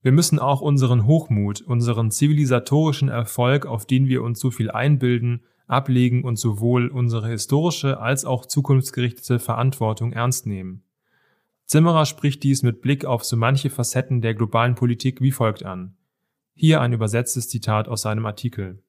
Wir 0.00 0.12
müssen 0.12 0.38
auch 0.38 0.62
unseren 0.62 1.06
Hochmut, 1.06 1.60
unseren 1.60 2.10
zivilisatorischen 2.10 3.10
Erfolg, 3.10 3.66
auf 3.66 3.84
den 3.84 4.08
wir 4.08 4.22
uns 4.22 4.40
so 4.40 4.50
viel 4.50 4.70
einbilden, 4.70 5.42
ablegen 5.66 6.24
und 6.24 6.36
sowohl 6.36 6.88
unsere 6.88 7.28
historische 7.28 8.00
als 8.00 8.24
auch 8.24 8.46
zukunftsgerichtete 8.46 9.38
Verantwortung 9.38 10.12
ernst 10.12 10.46
nehmen. 10.46 10.82
Zimmerer 11.66 12.06
spricht 12.06 12.42
dies 12.42 12.62
mit 12.62 12.80
Blick 12.80 13.04
auf 13.04 13.24
so 13.24 13.36
manche 13.36 13.68
Facetten 13.68 14.22
der 14.22 14.34
globalen 14.34 14.74
Politik 14.74 15.20
wie 15.20 15.32
folgt 15.32 15.64
an. 15.64 15.96
Hier 16.54 16.80
ein 16.80 16.94
übersetztes 16.94 17.48
Zitat 17.50 17.88
aus 17.88 18.02
seinem 18.02 18.24
Artikel. 18.24 18.82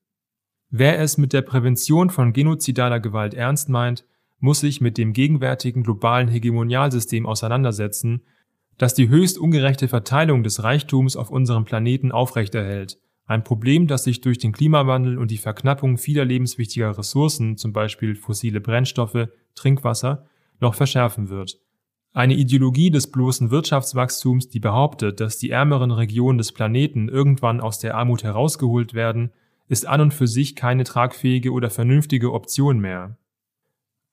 Wer 0.70 1.00
es 1.00 1.18
mit 1.18 1.34
der 1.34 1.42
Prävention 1.42 2.10
von 2.10 2.32
genozidaler 2.32 3.00
Gewalt 3.02 3.34
ernst 3.34 3.68
meint, 3.70 4.06
muss 4.46 4.62
sich 4.62 4.80
mit 4.80 4.98
dem 4.98 5.12
gegenwärtigen 5.12 5.84
globalen 5.84 6.30
Hegemonialsystem 6.30 7.26
auseinandersetzen, 7.26 8.22
das 8.78 8.94
die 8.94 9.10
höchst 9.10 9.38
ungerechte 9.40 9.88
Verteilung 9.88 10.44
des 10.44 10.64
Reichtums 10.64 11.18
auf 11.18 11.32
unserem 11.32 11.66
Planeten 11.66 12.12
aufrechterhält. 12.12 13.00
Ein 13.26 13.44
Problem, 13.44 13.88
das 13.88 14.04
sich 14.04 14.22
durch 14.22 14.38
den 14.38 14.52
Klimawandel 14.52 15.18
und 15.18 15.32
die 15.32 15.40
Verknappung 15.40 15.98
vieler 15.98 16.26
lebenswichtiger 16.26 16.96
Ressourcen, 16.96 17.58
zum 17.58 17.74
Beispiel 17.74 18.16
fossile 18.16 18.62
Brennstoffe, 18.62 19.30
Trinkwasser, 19.56 20.28
noch 20.60 20.76
verschärfen 20.76 21.30
wird. 21.30 21.60
Eine 22.14 22.36
Ideologie 22.36 22.92
des 22.92 23.12
bloßen 23.12 23.50
Wirtschaftswachstums, 23.50 24.48
die 24.50 24.60
behauptet, 24.60 25.20
dass 25.20 25.40
die 25.40 25.50
ärmeren 25.50 25.90
Regionen 25.92 26.38
des 26.38 26.52
Planeten 26.52 27.10
irgendwann 27.10 27.62
aus 27.62 27.80
der 27.80 27.96
Armut 27.98 28.24
herausgeholt 28.24 28.94
werden, 28.94 29.32
ist 29.68 29.88
an 29.88 30.02
und 30.02 30.14
für 30.14 30.28
sich 30.28 30.56
keine 30.56 30.84
tragfähige 30.84 31.52
oder 31.52 31.72
vernünftige 31.72 32.32
Option 32.32 32.78
mehr. 32.80 33.18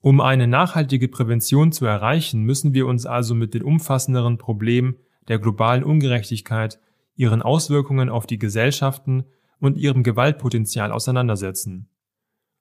Um 0.02 0.20
eine 0.20 0.48
nachhaltige 0.48 1.06
Prävention 1.06 1.70
zu 1.70 1.86
erreichen, 1.86 2.42
müssen 2.42 2.74
wir 2.74 2.88
uns 2.88 3.06
also 3.06 3.36
mit 3.36 3.54
den 3.54 3.62
umfassenderen 3.62 4.36
Problemen 4.36 4.96
der 5.28 5.38
globalen 5.38 5.84
Ungerechtigkeit, 5.84 6.80
ihren 7.14 7.40
Auswirkungen 7.40 8.08
auf 8.08 8.26
die 8.26 8.38
Gesellschaften 8.38 9.24
und 9.60 9.78
ihrem 9.78 10.02
Gewaltpotenzial 10.02 10.90
auseinandersetzen. 10.90 11.88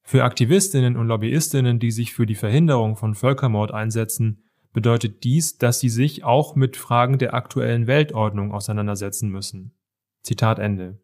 Für 0.04 0.24
Aktivistinnen 0.24 0.96
und 0.96 1.08
Lobbyistinnen, 1.08 1.80
die 1.80 1.90
sich 1.90 2.14
für 2.14 2.28
die 2.28 2.36
Verhinderung 2.36 2.96
von 2.96 3.16
Völkermord 3.16 3.74
einsetzen, 3.74 4.44
bedeutet 4.72 5.24
dies, 5.24 5.58
dass 5.58 5.80
sie 5.80 5.90
sich 5.90 6.24
auch 6.24 6.56
mit 6.56 6.78
Fragen 6.78 7.18
der 7.18 7.34
aktuellen 7.34 7.88
Weltordnung 7.88 8.52
auseinandersetzen 8.52 9.30
müssen. 9.30 9.74
Zitat 10.22 10.60
Ende. 10.60 11.02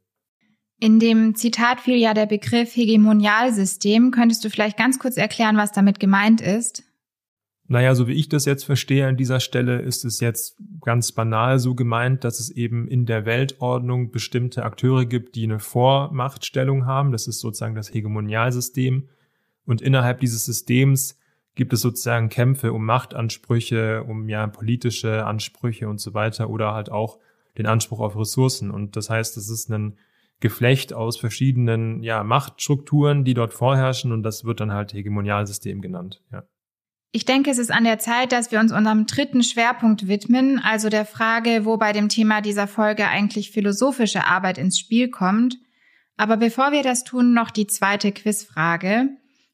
In 0.79 0.99
dem 0.99 1.33
Zitat 1.33 1.81
fiel 1.81 1.97
ja 1.97 2.13
der 2.13 2.27
Begriff 2.27 2.75
Hegemonialsystem. 2.75 4.11
Könntest 4.11 4.45
du 4.45 4.49
vielleicht 4.49 4.77
ganz 4.77 4.99
kurz 4.99 5.17
erklären, 5.17 5.57
was 5.57 5.71
damit 5.71 5.99
gemeint 5.99 6.39
ist? 6.39 6.83
Naja, 7.69 7.95
so 7.95 8.07
wie 8.07 8.13
ich 8.13 8.29
das 8.29 8.45
jetzt 8.45 8.63
verstehe 8.63 9.07
an 9.07 9.17
dieser 9.17 9.39
Stelle, 9.39 9.81
ist 9.81 10.05
es 10.05 10.21
jetzt 10.21 10.55
ganz 10.81 11.11
banal 11.11 11.59
so 11.59 11.75
gemeint, 11.75 12.23
dass 12.23 12.39
es 12.39 12.49
eben 12.49 12.87
in 12.87 13.05
der 13.05 13.25
Weltordnung 13.25 14.11
bestimmte 14.11 14.63
Akteure 14.63 15.05
gibt, 15.05 15.35
die 15.35 15.43
eine 15.43 15.59
Vormachtstellung 15.59 16.85
haben. 16.85 17.11
Das 17.11 17.27
ist 17.27 17.39
sozusagen 17.39 17.75
das 17.75 17.93
Hegemonialsystem. 17.93 19.09
Und 19.65 19.81
innerhalb 19.81 20.21
dieses 20.21 20.45
Systems 20.45 21.19
gibt 21.55 21.73
es 21.73 21.81
sozusagen 21.81 22.29
Kämpfe 22.29 22.71
um 22.71 22.85
Machtansprüche, 22.85 24.03
um 24.03 24.29
ja 24.29 24.45
politische 24.47 25.25
Ansprüche 25.25 25.89
und 25.89 25.99
so 25.99 26.13
weiter 26.13 26.49
oder 26.49 26.73
halt 26.73 26.89
auch 26.89 27.17
den 27.57 27.65
Anspruch 27.65 27.99
auf 27.99 28.15
Ressourcen. 28.15 28.71
Und 28.71 28.95
das 28.95 29.09
heißt, 29.09 29.35
es 29.35 29.49
ist 29.49 29.69
ein 29.69 29.97
Geflecht 30.39 30.93
aus 30.93 31.17
verschiedenen 31.17 32.03
ja, 32.03 32.23
Machtstrukturen, 32.23 33.23
die 33.23 33.33
dort 33.33 33.53
vorherrschen 33.53 34.11
und 34.11 34.23
das 34.23 34.45
wird 34.45 34.59
dann 34.59 34.71
halt 34.71 34.93
Hegemonialsystem 34.93 35.81
genannt. 35.81 36.21
Ja. 36.31 36.43
Ich 37.11 37.25
denke, 37.25 37.49
es 37.49 37.57
ist 37.57 37.71
an 37.71 37.85
der 37.85 37.99
Zeit, 37.99 38.31
dass 38.31 38.51
wir 38.51 38.59
uns 38.59 38.71
unserem 38.71 39.07
dritten 39.07 39.41
Schwerpunkt 39.41 40.07
widmen, 40.07 40.59
also 40.59 40.89
der 40.89 41.05
Frage, 41.05 41.65
wo 41.65 41.77
bei 41.77 41.93
dem 41.93 42.09
Thema 42.09 42.41
dieser 42.41 42.67
Folge 42.67 43.07
eigentlich 43.07 43.51
philosophische 43.51 44.25
Arbeit 44.25 44.57
ins 44.57 44.77
Spiel 44.77 45.09
kommt. 45.09 45.57
Aber 46.17 46.37
bevor 46.37 46.71
wir 46.71 46.83
das 46.83 47.03
tun, 47.03 47.33
noch 47.33 47.49
die 47.49 47.67
zweite 47.67 48.11
Quizfrage. 48.11 49.09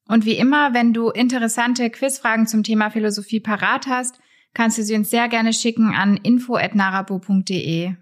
Und 0.08 0.26
wie 0.26 0.36
immer, 0.36 0.74
wenn 0.74 0.94
du 0.94 1.10
interessante 1.10 1.90
Quizfragen 1.90 2.48
zum 2.48 2.64
Thema 2.64 2.90
Philosophie 2.90 3.40
parat 3.40 3.88
hast, 3.88 4.20
kannst 4.54 4.78
du 4.78 4.84
sie 4.84 4.96
uns 4.96 5.10
sehr 5.10 5.30
gerne 5.30 5.54
schicken 5.54 5.94
an 5.94 6.18
info@narabo.de. 6.18 7.96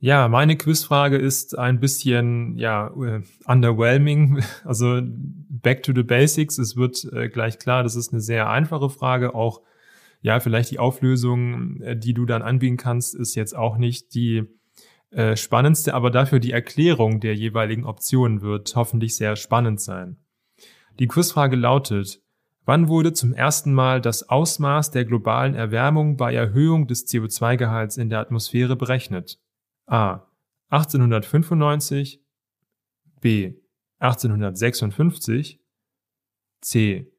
Ja, 0.00 0.28
meine 0.28 0.56
Quizfrage 0.56 1.16
ist 1.16 1.58
ein 1.58 1.80
bisschen, 1.80 2.56
ja, 2.56 2.92
uh, 2.94 3.20
underwhelming. 3.46 4.42
Also 4.64 5.00
back 5.02 5.82
to 5.82 5.92
the 5.94 6.04
basics. 6.04 6.58
Es 6.58 6.76
wird 6.76 7.04
äh, 7.12 7.28
gleich 7.28 7.58
klar, 7.58 7.82
das 7.82 7.96
ist 7.96 8.12
eine 8.12 8.20
sehr 8.20 8.48
einfache 8.48 8.90
Frage. 8.90 9.34
Auch, 9.34 9.62
ja, 10.20 10.38
vielleicht 10.38 10.70
die 10.70 10.78
Auflösung, 10.78 11.80
äh, 11.80 11.96
die 11.96 12.14
du 12.14 12.26
dann 12.26 12.42
anbieten 12.42 12.76
kannst, 12.76 13.16
ist 13.16 13.34
jetzt 13.34 13.56
auch 13.56 13.76
nicht 13.76 14.14
die 14.14 14.44
äh, 15.10 15.36
spannendste, 15.36 15.94
aber 15.94 16.10
dafür 16.10 16.38
die 16.38 16.52
Erklärung 16.52 17.18
der 17.18 17.34
jeweiligen 17.34 17.84
Optionen 17.84 18.40
wird 18.40 18.76
hoffentlich 18.76 19.16
sehr 19.16 19.34
spannend 19.34 19.80
sein. 19.80 20.18
Die 21.00 21.08
Quizfrage 21.08 21.56
lautet, 21.56 22.20
Wann 22.68 22.88
wurde 22.88 23.14
zum 23.14 23.32
ersten 23.32 23.72
Mal 23.72 24.02
das 24.02 24.28
Ausmaß 24.28 24.90
der 24.90 25.06
globalen 25.06 25.54
Erwärmung 25.54 26.18
bei 26.18 26.34
Erhöhung 26.34 26.86
des 26.86 27.08
CO2-Gehalts 27.08 27.96
in 27.96 28.10
der 28.10 28.20
Atmosphäre 28.20 28.76
berechnet? 28.76 29.38
A. 29.88 30.26
1895 30.70 32.20
B. 33.20 33.54
1856 33.98 35.60
C. 36.60 37.12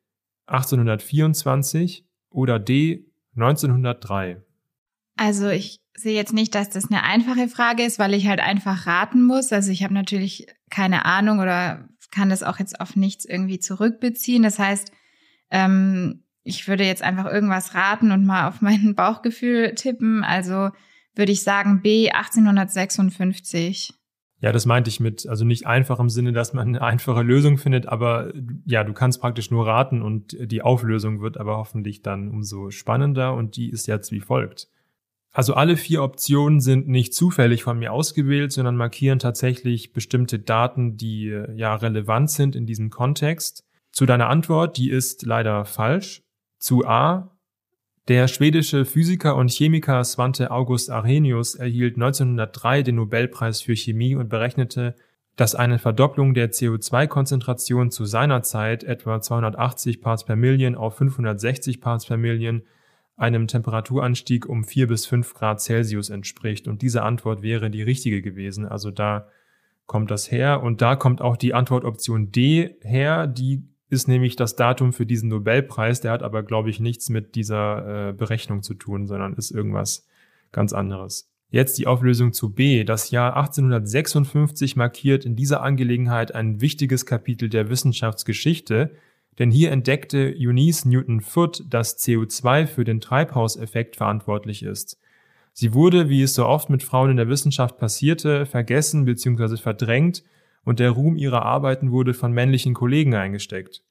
1824 0.46 2.06
oder 2.30 2.60
D. 2.60 3.06
1903? 3.36 4.42
Also 5.16 5.50
ich 5.50 5.82
sehe 5.96 6.16
jetzt 6.16 6.34
nicht, 6.34 6.56
dass 6.56 6.70
das 6.70 6.90
eine 6.90 7.04
einfache 7.04 7.48
Frage 7.48 7.84
ist, 7.84 8.00
weil 8.00 8.14
ich 8.14 8.28
halt 8.28 8.40
einfach 8.40 8.88
raten 8.88 9.24
muss. 9.24 9.52
Also 9.52 9.72
ich 9.72 9.84
habe 9.84 9.94
natürlich 9.94 10.48
keine 10.70 11.06
Ahnung 11.06 11.40
oder 11.40 11.90
kann 12.12 12.30
das 12.30 12.44
auch 12.44 12.60
jetzt 12.60 12.80
auf 12.80 12.96
nichts 12.96 13.26
irgendwie 13.26 13.60
zurückbeziehen. 13.60 14.44
Das 14.44 14.60
heißt, 14.60 14.92
ähm, 15.52 16.24
ich 16.44 16.68
würde 16.68 16.86
jetzt 16.86 17.04
einfach 17.04 17.26
irgendwas 17.26 17.76
raten 17.76 18.12
und 18.12 18.26
mal 18.26 18.48
auf 18.48 18.62
mein 18.62 18.94
Bauchgefühl 18.96 19.76
tippen. 19.76 20.24
Also 20.24 20.70
würde 21.16 21.32
ich 21.32 21.44
sagen 21.44 21.82
B 21.82 22.10
1856. 22.12 23.94
Ja, 24.42 24.54
das 24.54 24.66
meinte 24.66 24.90
ich 24.90 25.02
mit, 25.02 25.28
also 25.28 25.44
nicht 25.44 25.68
einfach 25.68 26.00
im 26.00 26.10
Sinne, 26.10 26.32
dass 26.32 26.54
man 26.54 26.70
eine 26.70 26.82
einfache 26.82 27.24
Lösung 27.24 27.58
findet, 27.58 27.88
aber 27.88 28.32
ja, 28.66 28.86
du 28.86 28.94
kannst 28.94 29.20
praktisch 29.20 29.52
nur 29.52 29.68
raten 29.68 30.02
und 30.02 30.38
die 30.40 30.62
Auflösung 30.62 31.20
wird 31.20 31.38
aber 31.38 31.58
hoffentlich 31.58 32.04
dann 32.04 32.30
umso 32.30 32.72
spannender 32.72 33.34
und 33.34 33.58
die 33.58 33.70
ist 33.70 33.88
jetzt 33.88 34.12
wie 34.14 34.22
folgt. 34.22 34.70
Also 35.32 35.54
alle 35.54 35.78
vier 35.78 36.02
Optionen 36.02 36.60
sind 36.60 36.88
nicht 36.88 37.14
zufällig 37.14 37.64
von 37.64 37.78
mir 37.78 37.92
ausgewählt, 37.92 38.52
sondern 38.52 38.78
markieren 38.78 39.20
tatsächlich 39.20 39.94
bestimmte 39.94 40.40
Daten, 40.40 40.96
die 40.96 41.26
ja 41.56 41.76
relevant 41.76 42.32
sind 42.32 42.56
in 42.56 42.66
diesem 42.66 42.90
Kontext. 42.90 43.66
Zu 43.92 44.06
deiner 44.06 44.30
Antwort, 44.30 44.78
die 44.78 44.90
ist 44.90 45.26
leider 45.26 45.66
falsch. 45.66 46.24
Zu 46.60 46.86
A. 46.88 47.38
Der 48.10 48.28
schwedische 48.28 48.86
Physiker 48.86 49.36
und 49.36 49.52
Chemiker 49.52 50.04
Svante 50.04 50.50
August 50.50 50.90
Arrhenius 50.90 51.54
erhielt 51.54 51.94
1903 51.94 52.82
den 52.82 52.96
Nobelpreis 52.96 53.62
für 53.62 53.76
Chemie 53.76 54.16
und 54.16 54.30
berechnete, 54.30 54.96
dass 55.36 55.54
eine 55.54 55.78
Verdopplung 55.78 56.34
der 56.34 56.52
CO2-Konzentration 56.52 57.92
zu 57.92 58.06
seiner 58.06 58.42
Zeit 58.42 58.84
etwa 58.84 59.22
280 59.22 60.02
Parts 60.02 60.26
per 60.26 60.36
Million 60.36 60.74
auf 60.74 60.98
560 60.98 61.82
Parts 61.82 62.08
per 62.08 62.18
Million 62.18 62.64
einem 63.16 63.46
Temperaturanstieg 63.46 64.50
um 64.50 64.64
vier 64.64 64.88
bis 64.88 65.06
fünf 65.06 65.36
Grad 65.36 65.62
Celsius 65.62 66.10
entspricht. 66.10 66.68
Und 66.68 66.82
diese 66.82 67.04
Antwort 67.04 67.44
wäre 67.44 67.70
die 67.70 67.84
richtige 67.84 68.24
gewesen. 68.24 68.66
Also 68.66 68.90
da 68.90 69.28
kommt 69.86 70.10
das 70.10 70.32
her. 70.32 70.64
Und 70.64 70.82
da 70.82 70.96
kommt 70.96 71.22
auch 71.22 71.38
die 71.38 71.54
Antwortoption 71.54 72.32
D 72.32 72.76
her. 72.82 73.28
Die 73.28 73.70
ist 73.90 74.08
nämlich 74.08 74.36
das 74.36 74.56
Datum 74.56 74.94
für 74.94 75.06
diesen 75.06 75.30
Nobelpreis. 75.30 76.02
Der 76.02 76.12
hat 76.12 76.24
aber, 76.24 76.44
glaube 76.44 76.70
ich, 76.70 76.80
nichts 76.80 77.10
mit 77.10 77.36
dieser 77.36 78.10
äh, 78.10 78.14
Berechnung 78.14 78.62
zu 78.62 78.76
tun, 78.76 79.08
sondern 79.08 79.34
ist 79.34 79.52
irgendwas 79.52 80.08
ganz 80.52 80.74
anderes. 80.74 81.30
Jetzt 81.52 81.80
die 81.80 81.88
Auflösung 81.88 82.32
zu 82.32 82.54
B. 82.54 82.84
Das 82.84 83.10
Jahr 83.10 83.36
1856 83.36 84.76
markiert 84.76 85.26
in 85.26 85.36
dieser 85.36 85.64
Angelegenheit 85.64 86.36
ein 86.36 86.62
wichtiges 86.62 87.08
Kapitel 87.08 87.50
der 87.50 87.70
Wissenschaftsgeschichte, 87.70 88.92
denn 89.40 89.50
hier 89.50 89.72
entdeckte 89.72 90.36
Eunice 90.38 90.86
Newton 90.86 91.22
Foote, 91.22 91.64
dass 91.66 91.98
CO2 91.98 92.68
für 92.68 92.84
den 92.84 93.02
Treibhauseffekt 93.02 93.96
verantwortlich 93.96 94.62
ist. 94.62 95.00
Sie 95.54 95.74
wurde, 95.74 96.08
wie 96.10 96.22
es 96.22 96.36
so 96.36 96.46
oft 96.46 96.70
mit 96.70 96.84
Frauen 96.84 97.12
in 97.12 97.18
der 97.18 97.30
Wissenschaft 97.30 97.78
passierte, 97.80 98.46
vergessen 98.46 99.06
bzw. 99.06 99.58
verdrängt 99.58 100.24
und 100.64 100.80
der 100.80 100.92
Ruhm 100.92 101.16
ihrer 101.16 101.44
Arbeiten 101.44 101.92
wurde 101.92 102.14
von 102.14 102.32
männlichen 102.32 102.74
Kollegen 102.74 103.16
eingesteckt. 103.16 103.84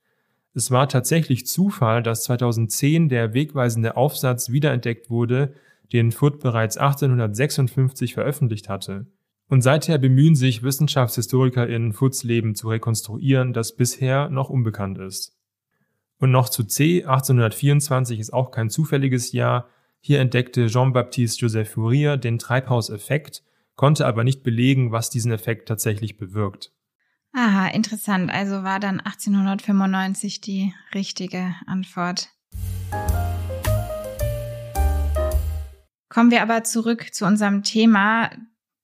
Es 0.55 0.71
war 0.71 0.89
tatsächlich 0.89 1.47
Zufall, 1.47 2.03
dass 2.03 2.25
2010 2.25 3.09
der 3.09 3.35
wegweisende 3.35 3.97
Aufsatz 3.97 4.51
wiederentdeckt 4.51 5.11
wurde, 5.11 5.55
den 5.93 6.13
Foote 6.13 6.39
bereits 6.39 6.77
1856 6.77 8.15
veröffentlicht 8.15 8.69
hatte. 8.69 9.07
Und 9.49 9.63
seither 9.63 9.99
bemühen 9.99 10.35
sich 10.35 10.63
WissenschaftshistorikerInnen 10.63 11.93
Foots 11.93 12.23
Leben 12.23 12.55
zu 12.55 12.69
rekonstruieren, 12.69 13.53
das 13.53 13.77
bisher 13.77 14.29
noch 14.29 14.51
unbekannt 14.51 14.99
ist. 14.99 15.39
Und 16.19 16.31
noch 16.31 16.49
zu 16.49 16.65
C, 16.65 17.05
1824 17.05 18.19
ist 18.19 18.33
auch 18.33 18.51
kein 18.51 18.69
zufälliges 18.69 19.33
Jahr. 19.33 19.69
Hier 20.01 20.21
entdeckte 20.21 20.67
Jean-Baptiste 20.67 21.43
Joseph 21.43 21.71
Fourier 21.71 22.17
den 22.17 22.39
Treibhauseffekt, 22.39 23.43
konnte 23.79 24.07
aber 24.07 24.25
nicht 24.25 24.43
belegen, 24.43 24.93
was 24.93 25.09
diesen 25.09 25.33
Effekt 25.33 25.69
tatsächlich 25.69 26.19
bewirkt. 26.19 26.75
Aha, 27.33 27.69
interessant. 27.69 28.31
Also 28.31 28.63
war 28.63 28.79
dann 28.79 29.01
1895 29.01 30.43
die 30.43 30.75
richtige 30.95 31.55
Antwort. 31.67 32.29
Kommen 36.11 36.31
wir 36.31 36.43
aber 36.43 36.63
zurück 36.65 37.15
zu 37.15 37.25
unserem 37.25 37.63
Thema. 37.63 38.31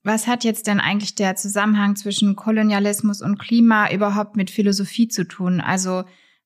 Was 0.02 0.26
hat 0.26 0.44
jetzt 0.44 0.66
denn 0.66 0.80
eigentlich 0.80 1.14
der 1.14 1.36
Zusammenhang 1.36 1.96
zwischen 1.96 2.36
Kolonialismus 2.36 3.20
und 3.20 3.36
Klima 3.36 3.90
überhaupt 3.92 4.36
mit 4.36 4.50
Philosophie 4.50 5.08
zu 5.08 5.28
tun? 5.28 5.60
Also 5.60 6.04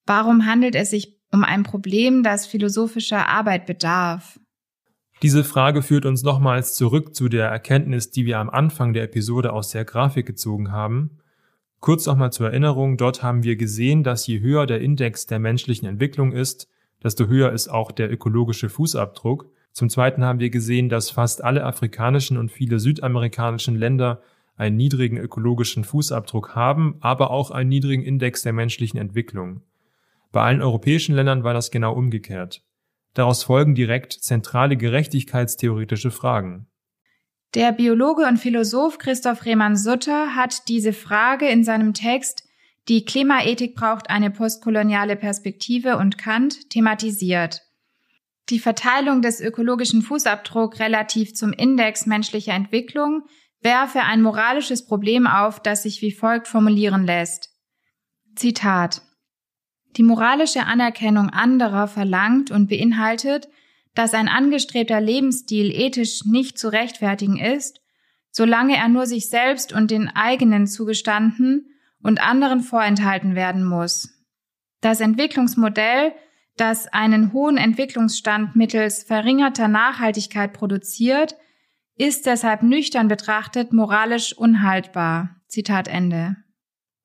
Warum 0.08 0.46
handelt 0.46 0.74
es 0.74 0.88
sich 0.88 1.20
um 1.32 1.44
ein 1.44 1.64
Problem, 1.64 2.22
das 2.22 2.46
philosophischer 2.46 3.28
Arbeit 3.28 3.66
bedarf? 3.66 4.40
Diese 5.22 5.42
Frage 5.42 5.82
führt 5.82 6.06
uns 6.06 6.22
nochmals 6.22 6.76
zurück 6.76 7.12
zu 7.12 7.28
der 7.28 7.48
Erkenntnis, 7.48 8.12
die 8.12 8.24
wir 8.24 8.38
am 8.38 8.48
Anfang 8.48 8.92
der 8.92 9.02
Episode 9.02 9.52
aus 9.52 9.70
der 9.70 9.84
Grafik 9.84 10.26
gezogen 10.26 10.70
haben. 10.70 11.18
Kurz 11.80 12.06
nochmal 12.06 12.30
zur 12.30 12.46
Erinnerung, 12.48 12.96
dort 12.96 13.20
haben 13.20 13.42
wir 13.42 13.56
gesehen, 13.56 14.04
dass 14.04 14.28
je 14.28 14.38
höher 14.38 14.66
der 14.66 14.80
Index 14.80 15.26
der 15.26 15.40
menschlichen 15.40 15.88
Entwicklung 15.88 16.30
ist, 16.30 16.68
desto 17.02 17.26
höher 17.26 17.50
ist 17.50 17.66
auch 17.66 17.90
der 17.90 18.12
ökologische 18.12 18.68
Fußabdruck. 18.68 19.50
Zum 19.72 19.90
Zweiten 19.90 20.24
haben 20.24 20.38
wir 20.38 20.50
gesehen, 20.50 20.88
dass 20.88 21.10
fast 21.10 21.42
alle 21.42 21.64
afrikanischen 21.64 22.36
und 22.36 22.52
viele 22.52 22.78
südamerikanischen 22.78 23.74
Länder 23.74 24.22
einen 24.56 24.76
niedrigen 24.76 25.16
ökologischen 25.16 25.82
Fußabdruck 25.82 26.54
haben, 26.54 26.96
aber 27.00 27.30
auch 27.30 27.50
einen 27.50 27.68
niedrigen 27.68 28.04
Index 28.04 28.42
der 28.42 28.52
menschlichen 28.52 29.00
Entwicklung. 29.00 29.62
Bei 30.30 30.42
allen 30.42 30.62
europäischen 30.62 31.16
Ländern 31.16 31.42
war 31.42 31.54
das 31.54 31.72
genau 31.72 31.92
umgekehrt. 31.92 32.62
Daraus 33.18 33.42
folgen 33.42 33.74
direkt 33.74 34.12
zentrale 34.12 34.76
gerechtigkeitstheoretische 34.76 36.12
Fragen. 36.12 36.68
Der 37.54 37.72
Biologe 37.72 38.24
und 38.24 38.36
Philosoph 38.36 38.98
Christoph 38.98 39.44
Rehmann-Sutter 39.44 40.36
hat 40.36 40.68
diese 40.68 40.92
Frage 40.92 41.48
in 41.48 41.64
seinem 41.64 41.94
Text 41.94 42.44
Die 42.86 43.04
Klimaethik 43.04 43.74
braucht 43.74 44.08
eine 44.08 44.30
postkoloniale 44.30 45.16
Perspektive 45.16 45.96
und 45.96 46.16
Kant 46.16 46.70
thematisiert. 46.70 47.62
Die 48.50 48.60
Verteilung 48.60 49.20
des 49.20 49.40
ökologischen 49.40 50.02
Fußabdrucks 50.02 50.78
relativ 50.78 51.34
zum 51.34 51.52
Index 51.52 52.06
menschlicher 52.06 52.54
Entwicklung 52.54 53.24
werfe 53.60 54.02
ein 54.02 54.22
moralisches 54.22 54.86
Problem 54.86 55.26
auf, 55.26 55.60
das 55.60 55.82
sich 55.82 56.02
wie 56.02 56.12
folgt 56.12 56.46
formulieren 56.46 57.04
lässt. 57.04 57.50
Zitat 58.36 59.02
die 59.96 60.02
moralische 60.02 60.64
Anerkennung 60.64 61.30
anderer 61.30 61.88
verlangt 61.88 62.50
und 62.50 62.68
beinhaltet, 62.68 63.48
dass 63.94 64.14
ein 64.14 64.28
angestrebter 64.28 65.00
Lebensstil 65.00 65.72
ethisch 65.74 66.24
nicht 66.24 66.58
zu 66.58 66.68
rechtfertigen 66.68 67.36
ist, 67.36 67.80
solange 68.30 68.76
er 68.76 68.88
nur 68.88 69.06
sich 69.06 69.28
selbst 69.28 69.72
und 69.72 69.90
den 69.90 70.08
eigenen 70.08 70.66
zugestanden 70.66 71.70
und 72.02 72.22
anderen 72.22 72.60
vorenthalten 72.60 73.34
werden 73.34 73.64
muss. 73.64 74.14
Das 74.80 75.00
Entwicklungsmodell, 75.00 76.12
das 76.56 76.86
einen 76.88 77.32
hohen 77.32 77.56
Entwicklungsstand 77.56 78.54
mittels 78.54 79.02
verringerter 79.02 79.68
Nachhaltigkeit 79.68 80.52
produziert, 80.52 81.34
ist 81.96 82.26
deshalb 82.26 82.62
nüchtern 82.62 83.08
betrachtet 83.08 83.72
moralisch 83.72 84.32
unhaltbar. 84.32 85.36
Zitat 85.48 85.88
Ende. 85.88 86.36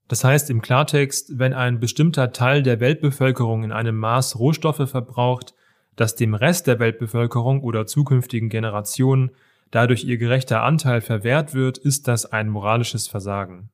Das 0.07 0.23
heißt 0.23 0.49
im 0.49 0.61
Klartext, 0.61 1.39
wenn 1.39 1.53
ein 1.53 1.79
bestimmter 1.79 2.31
Teil 2.31 2.61
der 2.61 2.79
Weltbevölkerung 2.79 3.63
in 3.63 3.71
einem 3.71 3.97
Maß 3.97 4.37
Rohstoffe 4.37 4.89
verbraucht, 4.89 5.53
dass 5.95 6.15
dem 6.15 6.33
Rest 6.33 6.67
der 6.67 6.79
Weltbevölkerung 6.79 7.61
oder 7.61 7.85
zukünftigen 7.85 8.49
Generationen 8.49 9.31
dadurch 9.71 10.03
ihr 10.03 10.17
gerechter 10.17 10.63
Anteil 10.63 11.01
verwehrt 11.01 11.53
wird, 11.53 11.77
ist 11.77 12.07
das 12.07 12.25
ein 12.25 12.49
moralisches 12.49 13.07
Versagen. 13.07 13.69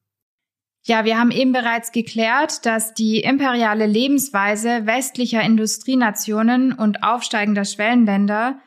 Ja, 0.83 1.03
wir 1.03 1.19
haben 1.19 1.31
eben 1.31 1.51
bereits 1.51 1.91
geklärt, 1.91 2.65
dass 2.65 2.93
die 2.93 3.19
imperiale 3.19 3.85
Lebensweise 3.85 4.85
westlicher 4.85 5.41
Industrienationen 5.41 6.71
und 6.73 7.03
aufsteigender 7.03 7.65
Schwellenländer, 7.65 8.59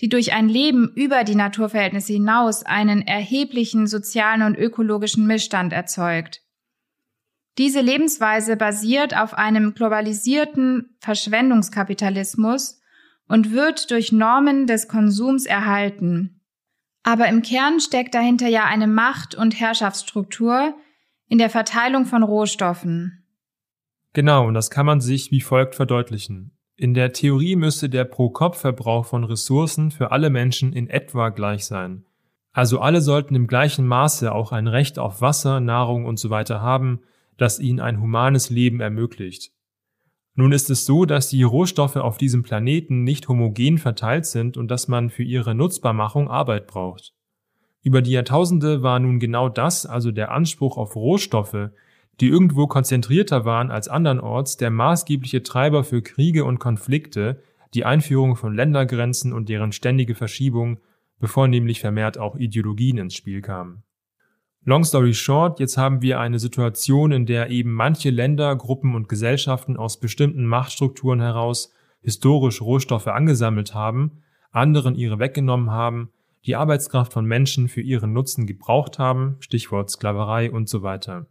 die 0.00 0.08
durch 0.08 0.34
ein 0.34 0.48
Leben 0.48 0.92
über 0.94 1.24
die 1.24 1.34
Naturverhältnisse 1.34 2.12
hinaus 2.12 2.64
einen 2.64 3.02
erheblichen 3.02 3.86
sozialen 3.86 4.42
und 4.42 4.56
ökologischen 4.56 5.26
Missstand 5.26 5.72
erzeugt. 5.72 6.43
Diese 7.58 7.80
Lebensweise 7.80 8.56
basiert 8.56 9.16
auf 9.16 9.34
einem 9.34 9.74
globalisierten 9.74 10.96
Verschwendungskapitalismus 10.98 12.80
und 13.28 13.52
wird 13.52 13.90
durch 13.90 14.10
Normen 14.10 14.66
des 14.66 14.88
Konsums 14.88 15.46
erhalten. 15.46 16.40
Aber 17.04 17.28
im 17.28 17.42
Kern 17.42 17.80
steckt 17.80 18.14
dahinter 18.14 18.48
ja 18.48 18.64
eine 18.64 18.86
Macht- 18.86 19.34
und 19.34 19.60
Herrschaftsstruktur 19.60 20.74
in 21.28 21.38
der 21.38 21.50
Verteilung 21.50 22.06
von 22.06 22.22
Rohstoffen. 22.22 23.24
Genau, 24.14 24.46
und 24.46 24.54
das 24.54 24.70
kann 24.70 24.86
man 24.86 25.00
sich 25.00 25.30
wie 25.30 25.40
folgt 25.40 25.74
verdeutlichen. 25.74 26.56
In 26.76 26.92
der 26.94 27.12
Theorie 27.12 27.54
müsste 27.54 27.88
der 27.88 28.04
Pro-Kopf-Verbrauch 28.04 29.06
von 29.06 29.22
Ressourcen 29.22 29.92
für 29.92 30.10
alle 30.10 30.28
Menschen 30.28 30.72
in 30.72 30.88
etwa 30.88 31.28
gleich 31.28 31.66
sein. 31.66 32.04
Also 32.52 32.80
alle 32.80 33.00
sollten 33.00 33.34
im 33.34 33.46
gleichen 33.46 33.86
Maße 33.86 34.32
auch 34.32 34.50
ein 34.50 34.66
Recht 34.66 34.98
auf 34.98 35.20
Wasser, 35.20 35.60
Nahrung 35.60 36.04
und 36.04 36.18
so 36.18 36.30
weiter 36.30 36.60
haben, 36.60 37.00
das 37.36 37.58
ihnen 37.58 37.80
ein 37.80 38.00
humanes 38.00 38.50
Leben 38.50 38.80
ermöglicht. 38.80 39.52
Nun 40.36 40.52
ist 40.52 40.68
es 40.70 40.84
so, 40.84 41.04
dass 41.04 41.28
die 41.28 41.44
Rohstoffe 41.44 41.96
auf 41.96 42.18
diesem 42.18 42.42
Planeten 42.42 43.04
nicht 43.04 43.28
homogen 43.28 43.78
verteilt 43.78 44.26
sind 44.26 44.56
und 44.56 44.68
dass 44.68 44.88
man 44.88 45.10
für 45.10 45.22
ihre 45.22 45.54
Nutzbarmachung 45.54 46.28
Arbeit 46.28 46.66
braucht. 46.66 47.14
Über 47.82 48.02
die 48.02 48.12
Jahrtausende 48.12 48.82
war 48.82 48.98
nun 48.98 49.20
genau 49.20 49.48
das, 49.48 49.86
also 49.86 50.10
der 50.10 50.32
Anspruch 50.32 50.76
auf 50.76 50.96
Rohstoffe, 50.96 51.70
die 52.20 52.28
irgendwo 52.28 52.66
konzentrierter 52.66 53.44
waren 53.44 53.70
als 53.70 53.88
andernorts, 53.88 54.56
der 54.56 54.70
maßgebliche 54.70 55.42
Treiber 55.42 55.84
für 55.84 56.02
Kriege 56.02 56.44
und 56.44 56.58
Konflikte, 56.58 57.42
die 57.74 57.84
Einführung 57.84 58.36
von 58.36 58.54
Ländergrenzen 58.54 59.32
und 59.32 59.48
deren 59.48 59.72
ständige 59.72 60.14
Verschiebung, 60.14 60.80
bevor 61.18 61.48
nämlich 61.48 61.80
vermehrt 61.80 62.18
auch 62.18 62.36
Ideologien 62.36 62.98
ins 62.98 63.14
Spiel 63.14 63.40
kamen. 63.40 63.82
Long 64.66 64.82
story 64.82 65.12
short, 65.12 65.60
jetzt 65.60 65.76
haben 65.76 66.00
wir 66.00 66.20
eine 66.20 66.38
Situation, 66.38 67.12
in 67.12 67.26
der 67.26 67.50
eben 67.50 67.70
manche 67.70 68.08
Länder, 68.08 68.56
Gruppen 68.56 68.94
und 68.94 69.10
Gesellschaften 69.10 69.76
aus 69.76 70.00
bestimmten 70.00 70.46
Machtstrukturen 70.46 71.20
heraus 71.20 71.74
historisch 72.00 72.62
Rohstoffe 72.62 73.08
angesammelt 73.08 73.74
haben, 73.74 74.22
anderen 74.52 74.94
ihre 74.94 75.18
weggenommen 75.18 75.70
haben, 75.70 76.08
die 76.46 76.56
Arbeitskraft 76.56 77.12
von 77.12 77.26
Menschen 77.26 77.68
für 77.68 77.82
ihren 77.82 78.14
Nutzen 78.14 78.46
gebraucht 78.46 78.98
haben, 78.98 79.36
Stichwort 79.40 79.90
Sklaverei 79.90 80.50
und 80.50 80.66
so 80.70 80.82
weiter. 80.82 81.26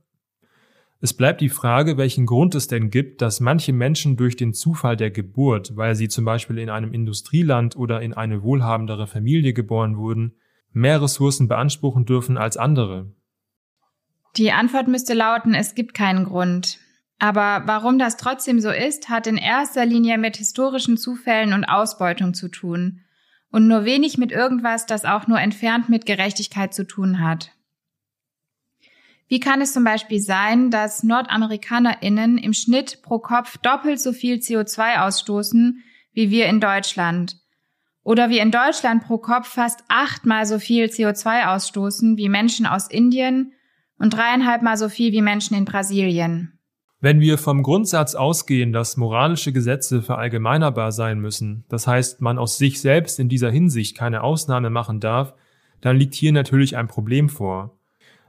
Es 1.02 1.16
bleibt 1.16 1.42
die 1.42 1.50
Frage, 1.50 1.98
welchen 1.98 2.28
Grund 2.28 2.54
es 2.54 2.68
denn 2.68 2.92
gibt, 2.92 3.24
dass 3.24 3.40
manche 3.40 3.74
Menschen 3.74 4.16
durch 4.16 4.36
den 4.36 4.54
Zufall 4.54 4.96
der 4.96 5.10
Geburt, 5.10 5.76
weil 5.76 5.96
sie 5.96 6.08
zum 6.08 6.24
Beispiel 6.24 6.60
in 6.60 6.70
einem 6.70 6.94
Industrieland 6.94 7.76
oder 7.76 8.00
in 8.02 8.14
eine 8.14 8.44
wohlhabendere 8.44 9.08
Familie 9.08 9.54
geboren 9.54 9.98
wurden, 9.98 10.36
mehr 10.72 11.02
Ressourcen 11.02 11.48
beanspruchen 11.48 12.06
dürfen 12.06 12.38
als 12.38 12.58
andere. 12.58 13.12
Die 14.38 14.52
Antwort 14.52 14.88
müsste 14.88 15.14
lauten, 15.14 15.54
es 15.54 15.76
gibt 15.76 15.94
keinen 15.94 16.26
Grund. 16.26 16.80
Aber 17.20 17.64
warum 17.66 18.00
das 18.00 18.18
trotzdem 18.18 18.60
so 18.60 18.70
ist, 18.70 19.10
hat 19.10 19.28
in 19.28 19.38
erster 19.38 19.86
Linie 19.86 20.18
mit 20.18 20.38
historischen 20.38 20.98
Zufällen 20.98 21.54
und 21.54 21.66
Ausbeutung 21.66 22.34
zu 22.34 22.50
tun 22.50 23.02
und 23.52 23.68
nur 23.68 23.86
wenig 23.86 24.18
mit 24.18 24.32
irgendwas, 24.32 24.88
das 24.88 25.06
auch 25.06 25.28
nur 25.28 25.40
entfernt 25.40 25.88
mit 25.88 26.06
Gerechtigkeit 26.08 26.74
zu 26.74 26.86
tun 26.86 27.22
hat. 27.22 27.52
Wie 29.28 29.40
kann 29.40 29.62
es 29.62 29.74
zum 29.74 29.84
Beispiel 29.84 30.20
sein, 30.20 30.70
dass 30.70 31.04
NordamerikanerInnen 31.04 32.38
im 32.38 32.54
Schnitt 32.54 33.02
pro 33.04 33.20
Kopf 33.20 33.58
doppelt 33.60 34.02
so 34.02 34.12
viel 34.12 34.38
CO2 34.38 35.06
ausstoßen 35.06 35.84
wie 36.12 36.30
wir 36.30 36.48
in 36.48 36.60
Deutschland? 36.60 37.38
Oder 38.04 38.30
wie 38.30 38.40
in 38.40 38.52
Deutschland 38.52 39.04
pro 39.06 39.18
Kopf 39.18 39.48
fast 39.48 39.84
achtmal 39.88 40.46
so 40.46 40.60
viel 40.60 40.86
CO2 40.86 41.46
ausstoßen 41.46 42.18
wie 42.18 42.28
Menschen 42.28 42.66
aus 42.66 42.90
Indien 42.90 43.54
und 43.98 44.14
dreieinhalbmal 44.14 44.78
so 44.78 44.90
viel 44.90 45.12
wie 45.12 45.22
Menschen 45.22 45.56
in 45.56 45.66
Brasilien? 45.66 46.60
Wenn 47.00 47.20
wir 47.20 47.38
vom 47.38 47.64
Grundsatz 47.64 48.16
ausgehen, 48.16 48.72
dass 48.72 48.96
moralische 48.96 49.52
Gesetze 49.52 50.02
verallgemeinerbar 50.02 50.94
sein 50.94 51.20
müssen, 51.20 51.66
das 51.68 51.86
heißt, 51.86 52.22
man 52.22 52.38
aus 52.38 52.58
sich 52.58 52.80
selbst 52.80 53.20
in 53.20 53.28
dieser 53.28 53.52
Hinsicht 53.52 53.98
keine 53.98 54.24
Ausnahme 54.24 54.70
machen 54.70 55.02
darf, 55.02 55.34
dann 55.82 55.98
liegt 55.98 56.14
hier 56.14 56.32
natürlich 56.32 56.78
ein 56.78 56.88
Problem 56.88 57.28
vor. 57.28 57.78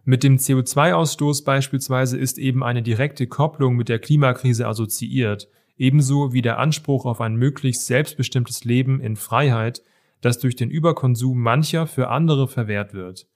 Mit 0.04 0.24
dem 0.24 0.38
CO2-Ausstoß 0.38 1.44
beispielsweise 1.44 2.18
ist 2.18 2.36
eben 2.36 2.64
eine 2.64 2.82
direkte 2.82 3.28
Kopplung 3.28 3.76
mit 3.76 3.88
der 3.88 4.00
Klimakrise 4.00 4.66
assoziiert, 4.66 5.48
ebenso 5.76 6.32
wie 6.32 6.42
der 6.42 6.58
Anspruch 6.58 7.06
auf 7.06 7.20
ein 7.20 7.36
möglichst 7.36 7.86
selbstbestimmtes 7.86 8.64
Leben 8.64 9.00
in 9.00 9.14
Freiheit, 9.14 9.82
das 10.20 10.40
durch 10.40 10.56
den 10.56 10.70
Überkonsum 10.70 11.38
mancher 11.38 11.86
für 11.86 12.08
andere 12.08 12.48
verwehrt 12.48 12.92
wird. 12.92 13.28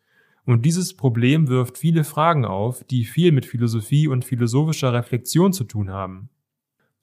Und 0.49 0.65
dieses 0.65 0.97
Problem 0.97 1.49
wirft 1.49 1.77
viele 1.77 2.05
Fragen 2.05 2.47
auf, 2.47 2.83
die 2.83 3.05
viel 3.05 3.33
mit 3.33 3.45
Philosophie 3.45 4.09
und 4.09 4.25
philosophischer 4.25 4.95
Reflexion 4.95 5.53
zu 5.53 5.65
tun 5.65 5.91
haben. 5.91 6.31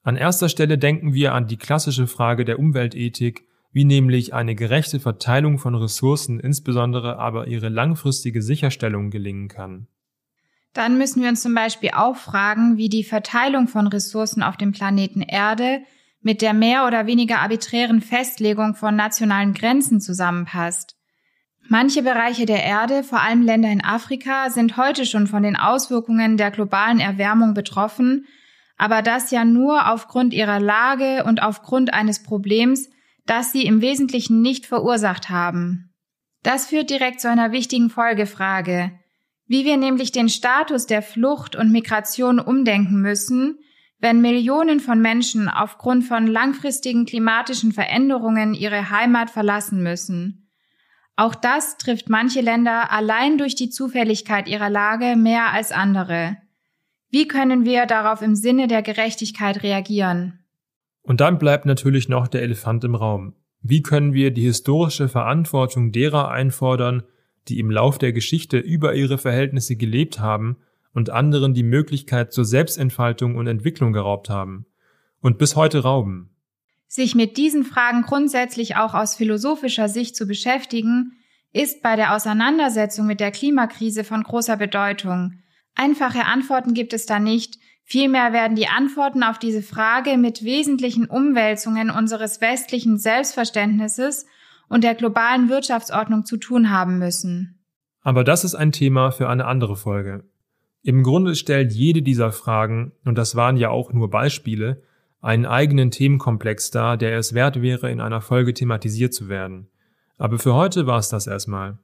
An 0.02 0.16
erster 0.16 0.50
Stelle 0.50 0.80
denken 0.80 1.14
wir 1.14 1.36
an 1.36 1.46
die 1.46 1.58
klassische 1.58 2.08
Frage 2.08 2.44
der 2.44 2.58
Umweltethik, 2.58 3.48
wie 3.72 3.86
nämlich 3.86 4.34
eine 4.34 4.56
gerechte 4.56 5.00
Verteilung 5.00 5.60
von 5.60 5.76
Ressourcen, 5.76 6.40
insbesondere 6.40 7.20
aber 7.20 7.46
ihre 7.46 7.70
langfristige 7.70 8.42
Sicherstellung 8.42 9.12
gelingen 9.12 9.48
kann. 9.48 9.86
Dann 10.74 10.98
müssen 10.98 11.22
wir 11.22 11.30
uns 11.30 11.44
zum 11.44 11.54
Beispiel 11.54 11.92
auch 11.94 12.16
fragen, 12.16 12.78
wie 12.78 12.90
die 12.90 13.04
Verteilung 13.04 13.68
von 13.68 13.86
Ressourcen 13.86 14.42
auf 14.42 14.58
dem 14.58 14.72
Planeten 14.72 15.22
Erde 15.22 15.82
mit 16.20 16.42
der 16.42 16.56
mehr 16.56 16.88
oder 16.88 17.06
weniger 17.06 17.42
arbiträren 17.42 18.02
Festlegung 18.02 18.74
von 18.74 18.96
nationalen 18.96 19.54
Grenzen 19.54 20.02
zusammenpasst. 20.02 20.95
Manche 21.68 22.04
Bereiche 22.04 22.46
der 22.46 22.64
Erde, 22.64 23.04
vor 23.04 23.22
allem 23.22 23.42
Länder 23.42 23.70
in 23.70 23.84
Afrika, 23.84 24.50
sind 24.52 24.78
heute 24.78 25.06
schon 25.06 25.26
von 25.26 25.42
den 25.42 25.56
Auswirkungen 25.56 26.38
der 26.38 26.52
globalen 26.52 27.00
Erwärmung 27.00 27.56
betroffen, 27.56 28.28
aber 28.78 29.02
das 29.02 29.32
ja 29.32 29.46
nur 29.46 29.92
aufgrund 29.92 30.34
ihrer 30.34 30.60
Lage 30.60 31.24
und 31.24 31.42
aufgrund 31.42 31.94
eines 31.94 32.22
Problems, 32.22 32.90
das 33.26 33.52
sie 33.52 33.66
im 33.66 33.82
Wesentlichen 33.82 34.42
nicht 34.42 34.68
verursacht 34.68 35.30
haben. 35.30 35.92
Das 36.44 36.68
führt 36.68 36.92
direkt 36.92 37.20
zu 37.20 37.30
einer 37.30 37.52
wichtigen 37.52 37.90
Folgefrage, 37.90 38.92
wie 39.48 39.66
wir 39.66 39.78
nämlich 39.78 40.12
den 40.12 40.30
Status 40.30 40.86
der 40.86 41.02
Flucht 41.02 41.56
und 41.56 41.72
Migration 41.72 42.40
umdenken 42.40 43.02
müssen, 43.02 43.58
wenn 43.98 44.22
Millionen 44.22 44.80
von 44.80 45.02
Menschen 45.02 45.50
aufgrund 45.50 46.04
von 46.04 46.28
langfristigen 46.28 47.06
klimatischen 47.06 47.72
Veränderungen 47.72 48.54
ihre 48.54 48.92
Heimat 48.92 49.32
verlassen 49.32 49.82
müssen. 49.82 50.45
Auch 51.18 51.36
das 51.36 51.78
trifft 51.78 52.10
manche 52.10 52.42
Länder 52.42 52.92
allein 52.92 53.38
durch 53.38 53.56
die 53.56 53.70
Zufälligkeit 53.70 54.48
ihrer 54.48 54.70
Lage 54.70 55.16
mehr 55.16 55.54
als 55.54 55.72
andere. 55.72 56.38
Wie 57.10 57.28
können 57.28 57.64
wir 57.64 57.86
darauf 57.86 58.22
im 58.22 58.36
Sinne 58.36 58.68
der 58.68 58.82
Gerechtigkeit 58.82 59.64
reagieren? 59.64 60.40
Und 61.02 61.22
dann 61.22 61.38
bleibt 61.38 61.66
natürlich 61.66 62.10
noch 62.10 62.28
der 62.28 62.42
Elefant 62.42 62.84
im 62.84 62.96
Raum. 62.96 63.34
Wie 63.62 63.82
können 63.82 64.14
wir 64.14 64.32
die 64.32 64.42
historische 64.44 65.08
Verantwortung 65.08 65.92
derer 65.92 66.30
einfordern, 66.30 67.04
die 67.48 67.60
im 67.60 67.72
Lauf 67.72 67.98
der 67.98 68.12
Geschichte 68.12 68.58
über 68.58 68.96
ihre 68.96 69.18
Verhältnisse 69.18 69.76
gelebt 69.76 70.20
haben 70.20 70.58
und 70.94 71.10
anderen 71.10 71.54
die 71.54 71.64
Möglichkeit 71.64 72.34
zur 72.34 72.44
Selbstentfaltung 72.44 73.36
und 73.36 73.48
Entwicklung 73.48 73.94
geraubt 73.94 74.30
haben 74.30 74.66
und 75.22 75.38
bis 75.38 75.56
heute 75.56 75.84
rauben? 75.84 76.35
Sich 76.96 77.14
mit 77.14 77.36
diesen 77.36 77.66
Fragen 77.66 78.04
grundsätzlich 78.04 78.78
auch 78.78 78.94
aus 78.94 79.16
philosophischer 79.16 79.90
Sicht 79.90 80.16
zu 80.16 80.26
beschäftigen, 80.26 81.18
ist 81.52 81.82
bei 81.82 81.98
der 81.98 82.16
Auseinandersetzung 82.16 83.06
mit 83.06 83.20
der 83.20 83.32
Klimakrise 83.32 84.06
von 84.06 84.24
großer 84.24 84.56
Bedeutung. 84.56 85.34
Einfache 85.76 86.24
Antworten 86.24 86.74
gibt 86.74 86.94
es 86.94 87.06
da 87.06 87.20
nicht, 87.20 87.60
Vielmehr 87.88 88.34
werden 88.34 88.56
die 88.56 88.68
Antworten 88.68 89.22
auf 89.22 89.38
diese 89.38 89.62
Frage 89.62 90.18
mit 90.18 90.44
wesentlichen 90.44 91.06
Umwälzungen 91.06 91.92
unseres 91.92 92.42
westlichen 92.42 92.98
Selbstverständnisses 92.98 94.26
und 94.70 94.84
der 94.84 94.96
globalen 94.96 95.50
Wirtschaftsordnung 95.50 96.26
zu 96.26 96.38
tun 96.38 96.72
haben 96.72 96.98
müssen. 96.98 97.60
Aber 98.02 98.24
das 98.24 98.44
ist 98.44 98.56
ein 98.56 98.72
Thema 98.72 99.12
für 99.12 99.30
eine 99.30 99.46
andere 99.46 99.76
Folge. 99.76 100.24
Im 100.82 101.04
Grunde 101.04 101.36
stellt 101.36 101.74
jede 101.74 102.02
dieser 102.02 102.32
Fragen, 102.32 102.94
und 103.04 103.20
das 103.20 103.36
waren 103.36 103.58
ja 103.58 103.70
auch 103.70 103.94
nur 103.94 104.10
Beispiele, 104.10 104.82
einen 105.26 105.48
eigenen 105.48 105.90
Themenkomplex 105.90 106.70
dar, 106.70 106.98
der 106.98 107.18
es 107.18 107.34
wert 107.34 107.60
wäre, 107.60 107.90
in 107.90 108.00
einer 108.00 108.22
Folge 108.22 108.54
thematisiert 108.54 109.12
zu 109.12 109.28
werden. 109.28 109.68
Aber 110.20 110.38
für 110.38 110.54
heute 110.54 110.86
war 110.86 111.00
es 111.00 111.10
das 111.10 111.26
erstmal. 111.26 111.80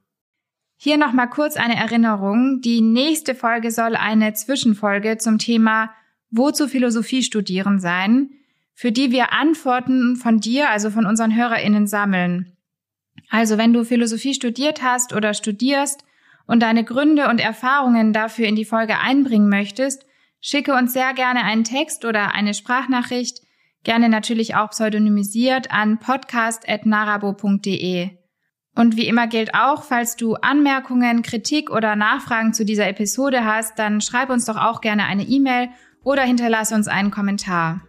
Hier 0.76 0.96
nochmal 0.96 1.28
kurz 1.28 1.56
eine 1.56 1.76
Erinnerung. 1.76 2.60
Die 2.60 2.80
nächste 2.80 3.34
Folge 3.34 3.72
soll 3.72 3.96
eine 3.96 4.32
Zwischenfolge 4.32 5.18
zum 5.18 5.38
Thema 5.38 5.90
Wozu 6.30 6.68
Philosophie 6.68 7.24
studieren 7.24 7.80
sein, 7.80 8.30
für 8.74 8.92
die 8.92 9.10
wir 9.10 9.32
Antworten 9.32 10.14
von 10.14 10.38
dir, 10.38 10.70
also 10.70 10.90
von 10.90 11.04
unseren 11.04 11.34
HörerInnen 11.34 11.88
sammeln. 11.88 12.52
Also 13.28 13.58
wenn 13.58 13.72
du 13.72 13.84
Philosophie 13.84 14.34
studiert 14.34 14.84
hast 14.84 15.12
oder 15.12 15.34
studierst 15.34 16.04
und 16.46 16.62
deine 16.62 16.84
Gründe 16.84 17.28
und 17.28 17.40
Erfahrungen 17.40 18.12
dafür 18.12 18.46
in 18.46 18.54
die 18.54 18.64
Folge 18.64 18.98
einbringen 18.98 19.48
möchtest, 19.48 20.06
schicke 20.42 20.74
uns 20.74 20.92
sehr 20.92 21.14
gerne 21.14 21.44
einen 21.44 21.64
Text 21.64 22.04
oder 22.04 22.34
eine 22.34 22.52
Sprachnachricht, 22.52 23.38
gerne 23.84 24.10
natürlich 24.10 24.54
auch 24.54 24.68
pseudonymisiert 24.70 25.70
an 25.70 25.98
podcast.narabo.de. 25.98 28.10
Und 28.74 28.96
wie 28.96 29.06
immer 29.06 29.26
gilt 29.26 29.54
auch, 29.54 29.84
falls 29.84 30.16
du 30.16 30.34
Anmerkungen, 30.34 31.20
Kritik 31.22 31.70
oder 31.70 31.94
Nachfragen 31.94 32.54
zu 32.54 32.64
dieser 32.64 32.88
Episode 32.88 33.44
hast, 33.44 33.78
dann 33.78 34.00
schreib 34.00 34.30
uns 34.30 34.46
doch 34.46 34.56
auch 34.56 34.80
gerne 34.80 35.04
eine 35.04 35.24
E-Mail 35.24 35.68
oder 36.04 36.22
hinterlasse 36.22 36.74
uns 36.74 36.88
einen 36.88 37.10
Kommentar. 37.10 37.82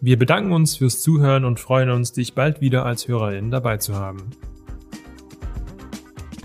Wir 0.00 0.18
bedanken 0.18 0.52
uns 0.52 0.76
fürs 0.76 1.00
Zuhören 1.00 1.44
und 1.44 1.58
freuen 1.60 1.90
uns, 1.90 2.12
dich 2.12 2.34
bald 2.34 2.60
wieder 2.60 2.84
als 2.84 3.08
Hörerin 3.08 3.50
dabei 3.50 3.78
zu 3.78 3.94
haben. 3.94 4.30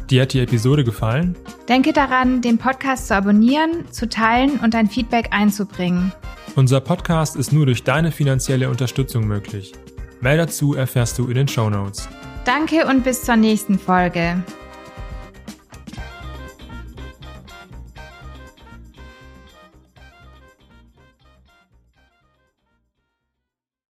Dir 0.10 0.22
hat 0.22 0.32
die 0.32 0.40
Episode 0.40 0.86
gefallen? 0.86 1.36
Denke 1.68 1.92
daran, 1.92 2.42
den 2.42 2.58
Podcast 2.58 3.08
zu 3.08 3.16
abonnieren, 3.16 3.92
zu 3.92 4.08
teilen 4.08 4.58
und 4.60 4.74
dein 4.74 4.88
Feedback 4.88 5.30
einzubringen. 5.32 6.14
Unser 6.56 6.80
Podcast 6.80 7.36
ist 7.36 7.52
nur 7.52 7.66
durch 7.66 7.84
deine 7.84 8.14
finanzielle 8.14 8.70
Unterstützung 8.70 9.28
möglich. 9.28 9.74
Mehr 10.22 10.38
dazu 10.38 10.76
erfährst 10.76 11.20
du 11.20 11.28
in 11.28 11.36
den 11.36 11.48
Show 11.50 11.70
Notes. 11.70 12.08
Danke 12.46 12.88
und 12.88 13.04
bis 13.04 13.24
zur 13.24 13.36
nächsten 13.36 13.78
Folge. 13.78 14.42